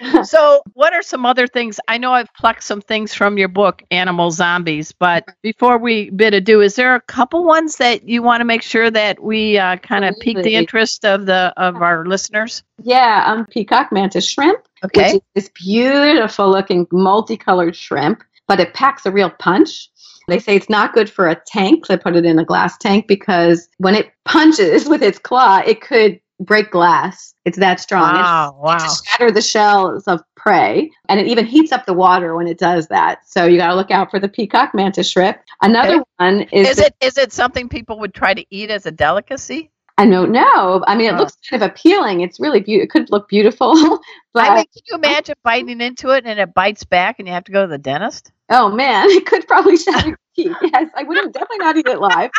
So, 0.25 0.63
what 0.75 0.93
are 0.93 1.03
some 1.03 1.25
other 1.25 1.47
things? 1.47 1.79
I 1.87 1.97
know 1.97 2.13
I've 2.13 2.33
plucked 2.35 2.65
some 2.65 2.81
things 2.81 3.15
from 3.15 3.39
your 3.39 3.47
book, 3.49 3.83
Animal 3.93 4.33
Zombies, 4.33 4.91
but 4.91 5.25
before 5.43 5.79
we 5.79 6.11
bid 6.11 6.35
adieu, 6.35 6.61
is 6.61 6.75
there 6.75 6.97
a 6.97 7.01
couple 7.03 7.45
ones 7.45 7.77
that 7.77 8.09
you 8.09 8.21
want 8.23 8.41
to 8.41 8.45
make 8.45 8.63
sure 8.63 8.91
that 8.91 9.23
we 9.23 9.59
uh, 9.59 9.77
kind 9.77 10.05
of 10.05 10.17
pique 10.21 10.43
the 10.43 10.57
interest 10.57 11.05
of 11.05 11.27
the 11.27 11.55
of 11.57 11.77
our 11.77 12.05
listeners? 12.07 12.63
yeah 12.83 13.23
um 13.27 13.47
peacock 13.47 13.93
mantis 13.93 14.29
shrimp 14.29 14.59
Okay. 14.85 15.15
is 15.17 15.21
this 15.37 15.51
beautiful 15.55 16.51
looking 16.51 16.85
multicolored 16.91 17.77
shrimp 17.77 18.23
but 18.49 18.59
it 18.59 18.75
packs 18.75 19.07
a 19.07 19.11
real 19.11 19.31
punch 19.31 19.89
they 20.29 20.39
say 20.39 20.57
it's 20.57 20.69
not 20.71 20.93
good 20.95 21.11
for 21.11 21.29
a 21.29 21.41
tank. 21.47 21.87
They 21.87 21.97
put 21.97 22.17
it 22.17 22.25
in 22.25 22.39
a 22.39 22.45
glass 22.45 22.77
tank 22.79 23.07
because 23.09 23.69
when 23.79 23.95
it 23.95 24.11
punches 24.25 24.85
with 24.89 25.03
its 25.03 25.19
claw, 25.19 25.63
it 25.65 25.81
could 25.81 26.21
break 26.41 26.71
glass. 26.71 27.35
It's 27.45 27.59
that 27.59 27.81
strong. 27.81 28.15
It's- 28.15 28.25
Wow! 28.25 28.57
Wow! 28.61 28.77
to 28.79 28.89
shatter 29.07 29.31
the 29.31 29.43
shells 29.43 30.07
of 30.09 30.21
prey, 30.37 30.91
and 31.09 31.21
it 31.21 31.27
even 31.27 31.47
heats 31.47 31.71
up 31.73 31.87
the 31.87 31.93
water 31.93 32.35
when 32.35 32.47
it 32.49 32.59
does 32.59 32.89
that. 32.89 33.19
So 33.29 33.45
you 33.45 33.57
got 33.59 33.69
to 33.69 33.75
look 33.77 33.91
out 33.91 34.11
for 34.11 34.19
the 34.19 34.29
peacock 34.29 34.75
mantis 34.75 35.11
shrimp. 35.11 35.39
Another 35.61 35.97
Okay. 35.97 36.03
one 36.17 36.41
is, 36.53 36.71
Is 36.71 36.79
it 36.79 36.95
is 37.01 37.19
it 37.19 37.33
something 37.33 37.69
people 37.69 37.99
would 38.01 38.15
try 38.15 38.35
to 38.35 38.45
eat 38.51 38.71
as 38.71 38.87
a 38.87 38.91
delicacy? 38.91 39.71
I 40.03 40.07
don't 40.11 40.33
know. 40.33 40.83
I 40.89 40.97
mean, 40.97 41.09
it 41.09 41.15
Oh. 41.15 41.19
looks 41.19 41.37
kind 41.49 41.63
of 41.63 41.71
appealing. 41.71 42.23
It's 42.23 42.41
really 42.41 42.61
beautiful. 42.61 42.85
It 42.85 42.91
could 42.91 43.11
look 43.11 43.29
beautiful, 43.29 43.73
but 44.35 44.51
I 44.51 44.55
mean, 44.57 44.65
can 44.73 44.83
you 44.89 44.97
imagine 44.97 45.35
biting 45.45 45.81
into 45.81 46.11
it 46.11 46.25
and 46.27 46.41
it 46.41 46.53
bites 46.55 46.83
back 46.85 47.19
and 47.19 47.29
you 47.29 47.35
have 47.35 47.45
to 47.45 47.53
go 47.53 47.63
to 47.63 47.69
the 47.69 47.79
dentist? 47.79 48.33
oh 48.51 48.69
man, 48.71 49.09
it 49.11 49.25
could 49.27 49.47
probably 49.47 49.77
shatter 49.77 50.09
your 50.09 50.19
teeth. 50.37 50.57
Yes, 50.61 50.91
I 50.97 51.05
would 51.05 51.17
have 51.17 51.33
definitely 51.33 51.59
not 51.59 51.77
eat 51.77 51.87
it 51.89 52.01
live. 52.01 52.31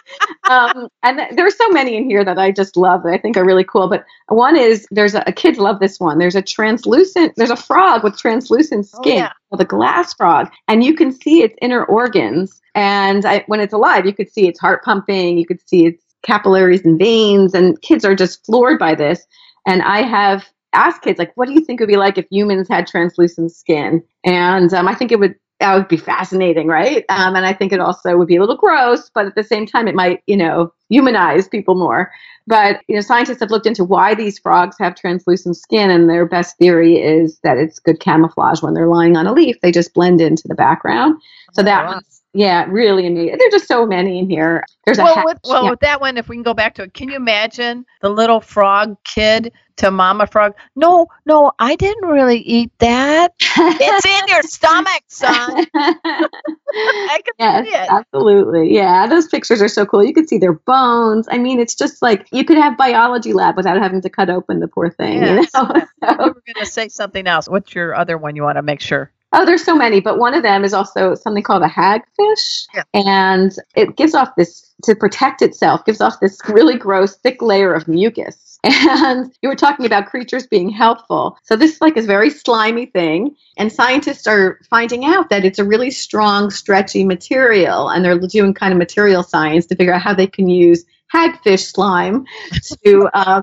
Um, 0.50 0.88
and 1.04 1.18
th- 1.18 1.32
there 1.36 1.48
are 1.48 1.52
so 1.52 1.70
many 1.70 1.96
in 1.96 2.04
here 2.08 2.24
that 2.26 2.38
I 2.38 2.52
just 2.52 2.76
love 2.78 3.02
that 3.04 3.14
I 3.14 3.18
think 3.18 3.38
are 3.38 3.46
really 3.46 3.64
cool. 3.64 3.88
But 3.88 4.04
one 4.28 4.56
is 4.58 4.86
there's 4.92 5.16
a, 5.16 5.24
kids 5.32 5.58
love 5.58 5.80
this 5.80 6.00
one. 6.00 6.20
There's 6.20 6.36
a 6.36 6.42
translucent. 6.42 7.34
There's 7.38 7.50
a 7.50 7.56
frog 7.56 8.04
with 8.04 8.18
translucent 8.18 8.88
Oh, 8.94 9.02
skin. 9.02 9.18
yeah. 9.20 9.32
called 9.50 9.62
a 9.62 9.66
glass 9.66 10.14
frog, 10.14 10.50
and 10.68 10.84
you 10.84 10.94
can 10.94 11.12
see 11.14 11.42
its 11.42 11.56
inner 11.62 11.84
organs. 11.86 12.62
And 12.76 13.26
I, 13.26 13.44
when 13.48 13.60
it's 13.60 13.74
alive, 13.74 14.06
you 14.06 14.14
could 14.14 14.32
see 14.32 14.48
its 14.48 14.60
heart 14.60 14.84
pumping, 14.84 15.38
you 15.38 15.46
could 15.48 15.62
see 15.68 15.86
its 15.86 16.03
capillaries 16.24 16.86
and 16.86 16.98
veins, 16.98 17.54
and 17.54 17.82
kids 17.82 18.04
are 18.06 18.16
just 18.16 18.46
floored 18.46 18.80
by 18.80 18.96
this. 18.96 19.26
And 19.68 19.82
I 19.82 20.02
have 20.02 20.46
asked 20.74 21.04
kids, 21.04 21.20
like, 21.20 21.32
what 21.36 21.48
do 21.48 21.54
you 21.54 21.62
think 21.62 21.80
it 21.80 21.84
would 21.84 21.92
be 21.92 21.98
like 21.98 22.18
if 22.18 22.26
humans 22.30 22.68
had 22.68 22.88
translucent 22.88 23.52
skin? 23.52 24.04
And 24.26 24.74
um, 24.74 24.88
I 24.88 24.96
think 24.96 25.12
it 25.12 25.20
would 25.20 25.36
that 25.60 25.76
would 25.76 25.88
be 25.88 25.98
fascinating, 25.98 26.68
right? 26.68 27.06
Um, 27.08 27.38
and 27.38 27.46
I 27.46 27.54
think 27.54 27.72
it 27.72 27.80
also 27.80 28.18
would 28.18 28.28
be 28.28 28.36
a 28.36 28.42
little 28.42 28.58
gross, 28.58 29.10
but 29.14 29.26
at 29.28 29.36
the 29.36 29.44
same 29.46 29.66
time, 29.66 29.88
it 29.88 29.96
might, 29.96 30.22
you 30.28 30.36
know, 30.36 30.74
humanize 30.90 31.48
people 31.48 31.76
more. 31.76 32.12
But 32.48 32.82
you 32.90 32.96
know, 32.96 33.02
scientists 33.02 33.40
have 33.40 33.50
looked 33.50 33.66
into 33.66 33.86
why 33.86 34.14
these 34.14 34.38
frogs 34.38 34.76
have 34.80 34.96
translucent 34.96 35.56
skin, 35.56 35.90
and 35.90 36.10
their 36.10 36.26
best 36.26 36.58
theory 36.58 37.02
is 37.02 37.40
that 37.44 37.58
it's 37.58 37.80
good 37.80 38.02
camouflage 38.02 38.62
when 38.62 38.74
they're 38.74 38.90
lying 38.90 39.16
on 39.16 39.26
a 39.26 39.32
leaf. 39.32 39.56
They 39.62 39.72
just 39.72 39.94
blend 39.94 40.20
into 40.20 40.48
the 40.48 40.56
background. 40.56 41.22
So 41.54 41.62
oh, 41.62 41.66
that 41.66 41.86
wow. 41.86 41.94
one's 41.94 42.13
yeah, 42.34 42.66
really 42.68 43.06
amazing. 43.06 43.38
There's 43.38 43.54
just 43.54 43.68
so 43.68 43.86
many 43.86 44.18
in 44.18 44.28
here. 44.28 44.64
There's 44.86 44.98
well, 44.98 45.14
a 45.14 45.16
hatch, 45.16 45.26
with, 45.26 45.40
well, 45.46 45.64
yeah. 45.66 45.70
with 45.70 45.80
that 45.82 46.02
one, 46.02 46.18
if 46.18 46.28
we 46.28 46.36
can 46.36 46.44
go 46.44 46.56
back 46.56 46.74
to 46.76 46.84
it, 46.84 46.94
can 46.94 47.10
you 47.10 47.16
imagine 47.16 47.86
the 48.02 48.10
little 48.10 48.42
frog 48.42 48.98
kid 49.04 49.54
to 49.78 49.92
Mama 49.92 50.26
Frog? 50.26 50.56
No, 50.76 51.08
no, 51.28 51.52
I 51.60 51.76
didn't 51.76 52.10
really 52.10 52.40
eat 52.40 52.72
that. 52.80 53.34
it's 53.40 54.06
in 54.06 54.28
your 54.28 54.42
stomach, 54.44 55.04
son. 55.08 55.68
I 55.76 57.22
can 57.24 57.34
yes, 57.38 57.66
see 57.66 57.76
it. 57.76 57.88
Absolutely. 57.92 58.74
Yeah, 58.74 59.06
those 59.06 59.28
pictures 59.28 59.62
are 59.62 59.68
so 59.68 59.86
cool. 59.86 60.04
You 60.04 60.14
can 60.14 60.28
see 60.28 60.40
their 60.40 60.54
bones. 60.54 61.28
I 61.30 61.38
mean, 61.38 61.60
it's 61.60 61.76
just 61.76 62.02
like 62.02 62.28
you 62.32 62.44
could 62.44 62.58
have 62.58 62.78
biology 62.78 63.34
lab 63.34 63.56
without 63.56 63.78
having 63.78 64.02
to 64.02 64.10
cut 64.10 64.32
open 64.32 64.60
the 64.60 64.68
poor 64.68 64.90
thing. 64.90 65.22
Yes. 65.22 65.52
You 65.54 65.62
know? 65.62 65.70
so, 65.70 65.76
you 66.10 66.18
were 66.18 66.34
going 66.34 66.56
to 66.58 66.66
say 66.66 66.90
something 66.90 67.28
else. 67.28 67.48
What's 67.48 67.76
your 67.76 67.94
other 67.94 68.18
one 68.18 68.36
you 68.36 68.42
want 68.42 68.58
to 68.58 68.64
make 68.64 68.82
sure? 68.82 69.12
Oh, 69.36 69.46
there's 69.46 69.64
so 69.64 69.76
many, 69.76 70.00
but 70.00 70.20
one 70.20 70.36
of 70.36 70.44
them 70.44 70.64
is 70.64 70.74
also 70.74 71.16
something 71.16 71.42
called 71.42 71.64
a 71.64 71.68
hagfish, 71.68 72.68
yeah. 72.74 72.84
and 72.94 73.52
it 73.76 73.96
gives 73.96 74.14
off 74.14 74.36
this 74.38 74.72
to 74.84 74.96
protect 74.96 75.42
itself, 75.42 75.84
gives 75.86 76.02
off 76.02 76.20
this 76.20 76.38
really 76.48 76.78
gross, 76.78 77.16
thick 77.16 77.42
layer 77.42 77.74
of 77.74 77.88
mucus. 77.88 78.60
And 78.86 79.34
you 79.42 79.50
were 79.50 79.58
talking 79.58 79.86
about 79.86 80.06
creatures 80.06 80.48
being 80.48 80.70
helpful. 80.70 81.38
So 81.44 81.58
this 81.58 81.82
like 81.82 81.98
is 81.98 82.06
very 82.06 82.30
slimy 82.30 82.86
thing, 82.86 83.36
and 83.58 83.72
scientists 83.72 84.26
are 84.26 84.60
finding 84.70 85.04
out 85.04 85.30
that 85.30 85.44
it's 85.44 85.60
a 85.60 85.66
really 85.66 85.92
strong, 85.92 86.50
stretchy 86.50 87.04
material, 87.04 87.90
and 87.90 88.06
they're 88.06 88.20
doing 88.20 88.54
kind 88.54 88.72
of 88.72 88.78
material 88.78 89.24
science 89.24 89.66
to 89.66 89.76
figure 89.76 89.94
out 89.94 90.02
how 90.02 90.14
they 90.14 90.28
can 90.28 90.48
use 90.48 90.86
hagfish 91.14 91.74
slime 91.74 92.26
to 92.84 93.10
um, 93.14 93.42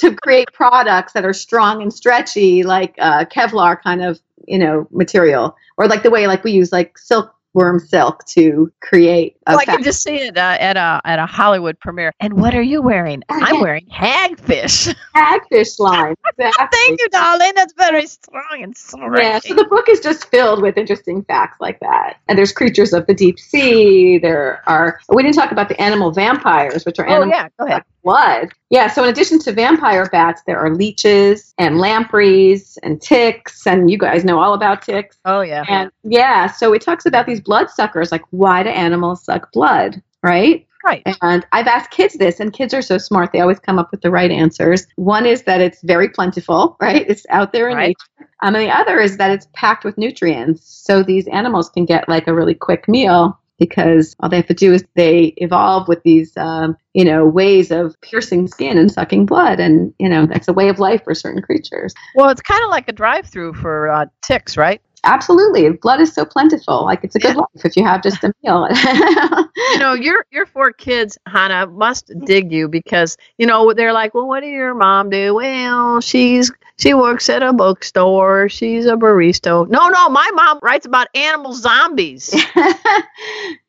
to 0.00 0.14
create 0.16 0.48
products 0.52 1.12
that 1.12 1.24
are 1.24 1.34
strong 1.34 1.82
and 1.82 1.92
stretchy, 1.92 2.62
like 2.62 2.94
uh, 2.98 3.24
Kevlar 3.26 3.80
kind 3.82 4.02
of 4.02 4.20
you 4.46 4.58
know 4.58 4.86
material, 4.90 5.56
or 5.76 5.86
like 5.86 6.02
the 6.02 6.10
way 6.10 6.26
like 6.26 6.44
we 6.44 6.52
use 6.52 6.72
like 6.72 6.98
silkworm 6.98 7.78
silk 7.80 8.24
to 8.26 8.72
create. 8.80 9.36
Oh, 9.46 9.56
I 9.56 9.64
can 9.64 9.82
just 9.82 10.02
see 10.02 10.16
it 10.16 10.36
uh, 10.36 10.56
at 10.60 10.76
a 10.76 11.00
at 11.04 11.18
a 11.18 11.26
Hollywood 11.26 11.78
premiere. 11.80 12.12
And 12.20 12.34
what 12.34 12.54
are 12.54 12.62
you 12.62 12.82
wearing? 12.82 13.22
I'm 13.28 13.60
wearing 13.60 13.86
hagfish. 13.86 14.94
Hagfish 15.16 15.78
line. 15.78 16.14
Exactly. 16.38 16.66
Thank 16.72 17.00
you, 17.00 17.08
darling. 17.08 17.52
That's 17.54 17.74
very 17.76 18.06
strong 18.06 18.62
and 18.62 18.76
stretchy. 18.76 19.22
Yeah. 19.22 19.38
So 19.40 19.54
the 19.54 19.64
book 19.64 19.88
is 19.88 20.00
just 20.00 20.30
filled 20.30 20.62
with 20.62 20.76
interesting 20.76 21.22
facts 21.24 21.60
like 21.60 21.80
that. 21.80 22.18
And 22.28 22.38
there's 22.38 22.52
creatures 22.52 22.92
of 22.92 23.06
the 23.06 23.14
deep 23.14 23.38
sea. 23.38 24.18
There 24.18 24.62
are. 24.66 25.00
We 25.08 25.22
didn't 25.22 25.36
talk 25.36 25.52
about 25.52 25.68
the 25.68 25.80
animal 25.80 26.10
vampires, 26.10 26.84
which 26.84 26.98
are 26.98 27.08
oh, 27.08 27.12
animals. 27.12 27.32
yeah. 27.34 27.48
Go 27.58 27.66
ahead 27.66 27.82
blood. 28.02 28.52
Yeah, 28.70 28.88
so 28.88 29.04
in 29.04 29.10
addition 29.10 29.38
to 29.40 29.52
vampire 29.52 30.06
bats, 30.06 30.42
there 30.46 30.58
are 30.58 30.74
leeches 30.74 31.54
and 31.58 31.78
lampreys 31.78 32.78
and 32.82 33.00
ticks, 33.00 33.66
and 33.66 33.90
you 33.90 33.98
guys 33.98 34.24
know 34.24 34.38
all 34.38 34.54
about 34.54 34.82
ticks. 34.82 35.18
Oh, 35.24 35.40
yeah. 35.40 35.64
And 35.68 35.90
yeah, 36.04 36.50
so 36.50 36.72
it 36.72 36.82
talks 36.82 37.06
about 37.06 37.26
these 37.26 37.40
blood 37.40 37.70
suckers, 37.70 38.10
like 38.10 38.22
why 38.30 38.62
do 38.62 38.70
animals 38.70 39.24
suck 39.32 39.52
blood, 39.52 40.02
right? 40.22 40.66
Right. 40.84 41.02
And 41.22 41.46
I've 41.52 41.68
asked 41.68 41.92
kids 41.92 42.14
this, 42.14 42.40
and 42.40 42.52
kids 42.52 42.74
are 42.74 42.82
so 42.82 42.98
smart, 42.98 43.30
they 43.32 43.40
always 43.40 43.60
come 43.60 43.78
up 43.78 43.92
with 43.92 44.00
the 44.00 44.10
right 44.10 44.30
answers. 44.30 44.86
One 44.96 45.26
is 45.26 45.44
that 45.44 45.60
it's 45.60 45.80
very 45.82 46.08
plentiful, 46.08 46.76
right? 46.80 47.08
It's 47.08 47.24
out 47.30 47.52
there 47.52 47.68
in 47.68 47.76
right. 47.76 47.96
nature. 48.18 48.30
Um, 48.42 48.56
and 48.56 48.64
the 48.64 48.70
other 48.70 48.98
is 48.98 49.16
that 49.18 49.30
it's 49.30 49.46
packed 49.52 49.84
with 49.84 49.96
nutrients. 49.96 50.66
So 50.66 51.02
these 51.02 51.28
animals 51.28 51.70
can 51.70 51.84
get 51.84 52.08
like 52.08 52.26
a 52.26 52.34
really 52.34 52.54
quick 52.54 52.88
meal 52.88 53.38
because 53.60 54.16
all 54.18 54.28
they 54.28 54.36
have 54.36 54.48
to 54.48 54.54
do 54.54 54.72
is 54.72 54.84
they 54.96 55.34
evolve 55.36 55.86
with 55.86 56.02
these, 56.02 56.36
um, 56.36 56.76
you 56.94 57.04
know, 57.04 57.24
ways 57.24 57.70
of 57.70 57.94
piercing 58.00 58.48
skin 58.48 58.76
and 58.76 58.90
sucking 58.90 59.24
blood, 59.24 59.60
and 59.60 59.94
you 60.00 60.08
know 60.08 60.26
that's 60.26 60.48
a 60.48 60.52
way 60.52 60.68
of 60.68 60.80
life 60.80 61.04
for 61.04 61.14
certain 61.14 61.40
creatures. 61.40 61.94
Well, 62.16 62.30
it's 62.30 62.40
kind 62.40 62.64
of 62.64 62.70
like 62.70 62.88
a 62.88 62.92
drive-through 62.92 63.54
for 63.54 63.88
uh, 63.88 64.06
ticks, 64.22 64.56
right? 64.56 64.82
Absolutely, 65.04 65.70
blood 65.70 66.00
is 66.00 66.12
so 66.12 66.24
plentiful. 66.24 66.84
Like 66.84 67.02
it's 67.02 67.16
a 67.16 67.18
good 67.18 67.34
yeah. 67.34 67.40
life 67.40 67.64
if 67.64 67.76
you 67.76 67.84
have 67.84 68.02
just 68.04 68.22
a 68.22 68.32
meal. 68.44 68.68
you 69.72 69.78
know, 69.78 69.94
your 69.94 70.24
your 70.30 70.46
four 70.46 70.72
kids, 70.72 71.18
Hannah, 71.26 71.66
must 71.66 72.12
dig 72.24 72.52
you 72.52 72.68
because 72.68 73.16
you 73.36 73.46
know 73.46 73.72
they're 73.72 73.92
like, 73.92 74.14
well, 74.14 74.28
what 74.28 74.40
do 74.40 74.46
your 74.46 74.74
mom 74.74 75.10
do? 75.10 75.34
Well, 75.34 76.00
she's 76.00 76.52
she 76.82 76.94
works 76.94 77.28
at 77.28 77.44
a 77.44 77.52
bookstore. 77.52 78.48
She's 78.48 78.86
a 78.86 78.96
barista. 78.96 79.68
No, 79.68 79.88
no, 79.88 80.08
my 80.08 80.28
mom 80.34 80.58
writes 80.62 80.84
about 80.84 81.06
animal 81.14 81.52
zombies. 81.52 82.34
yeah, 82.56 82.72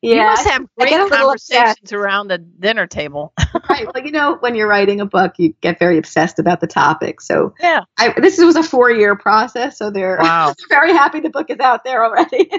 you 0.02 0.16
must 0.16 0.44
have 0.48 0.66
great 0.76 1.10
conversations 1.10 1.92
around 1.92 2.26
the 2.26 2.38
dinner 2.38 2.88
table. 2.88 3.32
right. 3.70 3.86
Well, 3.86 4.04
you 4.04 4.10
know, 4.10 4.38
when 4.40 4.56
you're 4.56 4.66
writing 4.66 5.00
a 5.00 5.06
book, 5.06 5.34
you 5.38 5.54
get 5.60 5.78
very 5.78 5.96
obsessed 5.96 6.40
about 6.40 6.60
the 6.60 6.66
topic. 6.66 7.20
So 7.20 7.54
yeah, 7.60 7.84
I, 7.98 8.18
this 8.18 8.36
was 8.38 8.56
a 8.56 8.64
four 8.64 8.90
year 8.90 9.14
process. 9.14 9.78
So 9.78 9.92
they're 9.92 10.18
wow. 10.20 10.52
very 10.68 10.90
happy 10.90 11.20
the 11.20 11.30
book 11.30 11.50
is 11.50 11.60
out 11.60 11.84
there 11.84 12.04
already. 12.04 12.50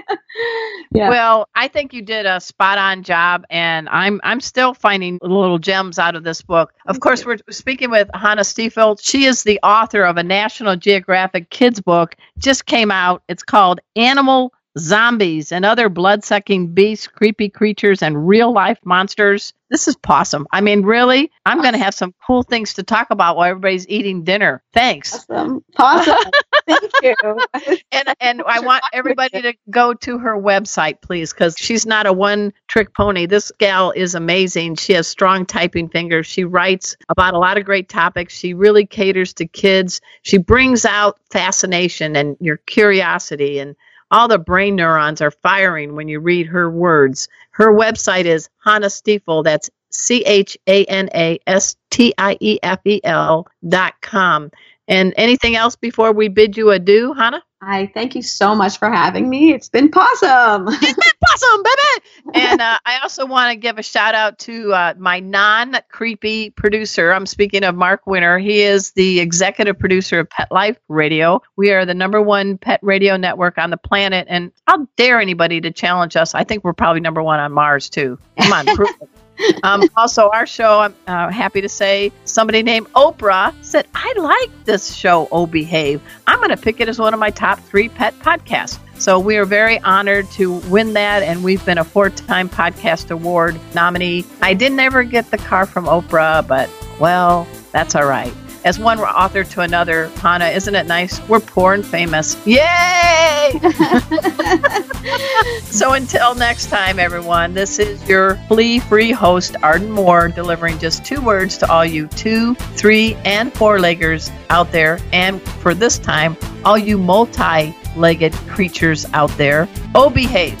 yeah. 0.90 1.10
Well, 1.10 1.50
I 1.54 1.68
think 1.68 1.92
you 1.92 2.00
did 2.00 2.24
a 2.24 2.40
spot 2.40 2.78
on 2.78 3.02
job, 3.02 3.44
and 3.50 3.90
I'm 3.90 4.22
I'm 4.24 4.40
still 4.40 4.72
finding 4.72 5.18
little 5.20 5.58
gems 5.58 5.98
out 5.98 6.16
of 6.16 6.24
this 6.24 6.40
book. 6.40 6.72
Of 6.86 7.00
course, 7.00 7.26
we're 7.26 7.36
speaking 7.50 7.90
with 7.90 8.08
Hannah 8.14 8.44
Stiefel. 8.44 8.96
She 8.96 9.26
is 9.26 9.42
the 9.42 9.60
author 9.62 10.02
of 10.02 10.16
a 10.16 10.24
National 10.46 10.76
Geographic 10.76 11.50
kids 11.50 11.80
book. 11.80 12.14
Just 12.38 12.66
came 12.66 12.92
out. 12.92 13.20
It's 13.28 13.42
called 13.42 13.80
Animal 13.96 14.52
zombies 14.78 15.50
and 15.50 15.64
other 15.64 15.88
blood 15.88 16.22
sucking 16.22 16.68
beasts, 16.68 17.08
creepy 17.08 17.48
creatures, 17.48 18.00
and 18.00 18.28
real 18.28 18.52
life 18.52 18.78
monsters. 18.84 19.52
This 19.70 19.88
is 19.88 19.96
awesome. 20.06 20.46
I 20.52 20.60
mean, 20.60 20.82
really, 20.82 21.32
I'm 21.44 21.62
going 21.62 21.72
to 21.72 21.80
have 21.80 21.94
some 21.94 22.14
cool 22.24 22.44
things 22.44 22.74
to 22.74 22.84
talk 22.84 23.08
about 23.10 23.36
while 23.36 23.50
everybody's 23.50 23.88
eating 23.88 24.22
dinner. 24.22 24.62
Thanks. 24.72 25.16
Awesome. 25.28 25.64
Awesome. 25.78 26.30
Thank 26.66 26.92
you. 27.02 27.14
and 27.92 28.14
and 28.20 28.42
I 28.46 28.60
want 28.60 28.84
everybody 28.92 29.42
to 29.42 29.54
go 29.70 29.94
to 29.94 30.18
her 30.18 30.36
website, 30.36 31.00
please, 31.00 31.32
because 31.32 31.56
she's 31.58 31.86
not 31.86 32.06
a 32.06 32.12
one 32.12 32.52
trick 32.68 32.94
pony. 32.94 33.26
This 33.26 33.52
gal 33.58 33.92
is 33.92 34.14
amazing. 34.14 34.76
She 34.76 34.92
has 34.94 35.06
strong 35.06 35.46
typing 35.46 35.88
fingers. 35.88 36.26
She 36.26 36.44
writes 36.44 36.96
about 37.08 37.34
a 37.34 37.38
lot 37.38 37.58
of 37.58 37.64
great 37.64 37.88
topics. 37.88 38.34
She 38.34 38.54
really 38.54 38.86
caters 38.86 39.32
to 39.34 39.46
kids. 39.46 40.00
She 40.22 40.38
brings 40.38 40.84
out 40.84 41.18
fascination 41.30 42.16
and 42.16 42.36
your 42.40 42.56
curiosity 42.58 43.58
and 43.58 43.76
all 44.10 44.28
the 44.28 44.38
brain 44.38 44.76
neurons 44.76 45.20
are 45.20 45.32
firing 45.32 45.96
when 45.96 46.08
you 46.08 46.20
read 46.20 46.46
her 46.46 46.70
words. 46.70 47.28
Her 47.50 47.72
website 47.72 48.24
is 48.24 48.48
Hannah 48.64 48.90
Stiefel. 48.90 49.42
That's 49.42 49.68
C 49.90 50.22
H 50.24 50.56
A 50.66 50.84
N 50.84 51.08
A 51.14 51.38
S 51.46 51.76
T 51.90 52.14
I 52.18 52.36
E 52.40 52.58
F 52.62 52.80
E 52.84 53.00
L 53.02 53.46
dot 53.68 53.94
com. 54.02 54.50
And 54.88 55.12
anything 55.16 55.56
else 55.56 55.76
before 55.76 56.12
we 56.12 56.28
bid 56.28 56.56
you 56.56 56.70
adieu, 56.70 57.12
Hannah? 57.12 57.42
I 57.62 57.90
thank 57.94 58.14
you 58.14 58.22
so 58.22 58.54
much 58.54 58.78
for 58.78 58.90
having 58.90 59.28
me. 59.28 59.52
It's 59.52 59.68
been 59.68 59.90
possum. 59.90 60.68
it's 60.68 60.78
been 60.78 60.94
possum, 61.24 61.62
baby. 61.62 62.40
and 62.44 62.60
uh, 62.60 62.78
I 62.84 63.00
also 63.02 63.26
want 63.26 63.50
to 63.50 63.56
give 63.56 63.78
a 63.78 63.82
shout 63.82 64.14
out 64.14 64.38
to 64.40 64.72
uh, 64.72 64.94
my 64.98 65.20
non 65.20 65.76
creepy 65.90 66.50
producer. 66.50 67.12
I'm 67.12 67.26
speaking 67.26 67.64
of 67.64 67.74
Mark 67.74 68.06
Winter. 68.06 68.38
He 68.38 68.62
is 68.62 68.92
the 68.92 69.20
executive 69.20 69.78
producer 69.78 70.20
of 70.20 70.30
Pet 70.30 70.52
Life 70.52 70.76
Radio. 70.88 71.42
We 71.56 71.72
are 71.72 71.86
the 71.86 71.94
number 71.94 72.20
one 72.20 72.58
pet 72.58 72.78
radio 72.82 73.16
network 73.16 73.58
on 73.58 73.70
the 73.70 73.78
planet. 73.78 74.26
And 74.28 74.52
I'll 74.66 74.86
dare 74.96 75.20
anybody 75.20 75.60
to 75.62 75.72
challenge 75.72 76.14
us. 76.14 76.34
I 76.34 76.44
think 76.44 76.62
we're 76.62 76.74
probably 76.74 77.00
number 77.00 77.22
one 77.22 77.40
on 77.40 77.52
Mars, 77.52 77.88
too. 77.88 78.18
Come 78.38 78.52
on, 78.52 78.66
prove 78.76 78.90
it 79.00 79.08
um, 79.62 79.88
also, 79.96 80.30
our 80.30 80.46
show, 80.46 80.80
I'm 80.80 80.94
uh, 81.06 81.30
happy 81.30 81.60
to 81.60 81.68
say, 81.68 82.12
somebody 82.24 82.62
named 82.62 82.88
Oprah 82.94 83.54
said, 83.64 83.86
I 83.94 84.12
like 84.16 84.64
this 84.64 84.94
show, 84.94 85.28
Oh 85.32 85.46
Behave. 85.46 86.00
I'm 86.26 86.38
going 86.38 86.50
to 86.50 86.56
pick 86.56 86.80
it 86.80 86.88
as 86.88 86.98
one 86.98 87.14
of 87.14 87.20
my 87.20 87.30
top 87.30 87.58
three 87.60 87.88
pet 87.88 88.18
podcasts. 88.20 88.78
So 88.98 89.18
we 89.18 89.36
are 89.36 89.44
very 89.44 89.78
honored 89.80 90.30
to 90.32 90.54
win 90.70 90.94
that, 90.94 91.22
and 91.22 91.44
we've 91.44 91.64
been 91.66 91.78
a 91.78 91.84
four 91.84 92.08
time 92.08 92.48
podcast 92.48 93.10
award 93.10 93.60
nominee. 93.74 94.24
I 94.40 94.54
didn't 94.54 94.80
ever 94.80 95.04
get 95.04 95.30
the 95.30 95.38
car 95.38 95.66
from 95.66 95.84
Oprah, 95.84 96.46
but 96.46 96.70
well, 96.98 97.46
that's 97.72 97.94
all 97.94 98.06
right 98.06 98.32
as 98.66 98.80
one 98.80 98.98
author 98.98 99.44
to 99.44 99.60
another. 99.60 100.08
Hannah, 100.16 100.48
isn't 100.48 100.74
it 100.74 100.86
nice? 100.86 101.20
We're 101.28 101.38
poor 101.38 101.74
and 101.74 101.86
famous. 101.86 102.36
Yay! 102.44 103.60
so 105.66 105.92
until 105.92 106.34
next 106.34 106.66
time, 106.66 106.98
everyone, 106.98 107.54
this 107.54 107.78
is 107.78 108.02
your 108.08 108.34
flea 108.48 108.80
free 108.80 109.12
host, 109.12 109.54
Arden 109.62 109.92
Moore, 109.92 110.26
delivering 110.26 110.80
just 110.80 111.04
two 111.04 111.20
words 111.20 111.56
to 111.58 111.70
all 111.70 111.84
you 111.84 112.08
two, 112.08 112.56
three, 112.74 113.14
and 113.24 113.54
four 113.54 113.78
leggers 113.78 114.32
out 114.50 114.72
there. 114.72 114.98
And 115.12 115.40
for 115.40 115.72
this 115.72 115.96
time, 115.96 116.36
all 116.64 116.76
you 116.76 116.98
multi 116.98 117.72
legged 117.94 118.32
creatures 118.48 119.06
out 119.12 119.30
there. 119.38 119.68
Oh, 119.94 120.10
behave. 120.10 120.60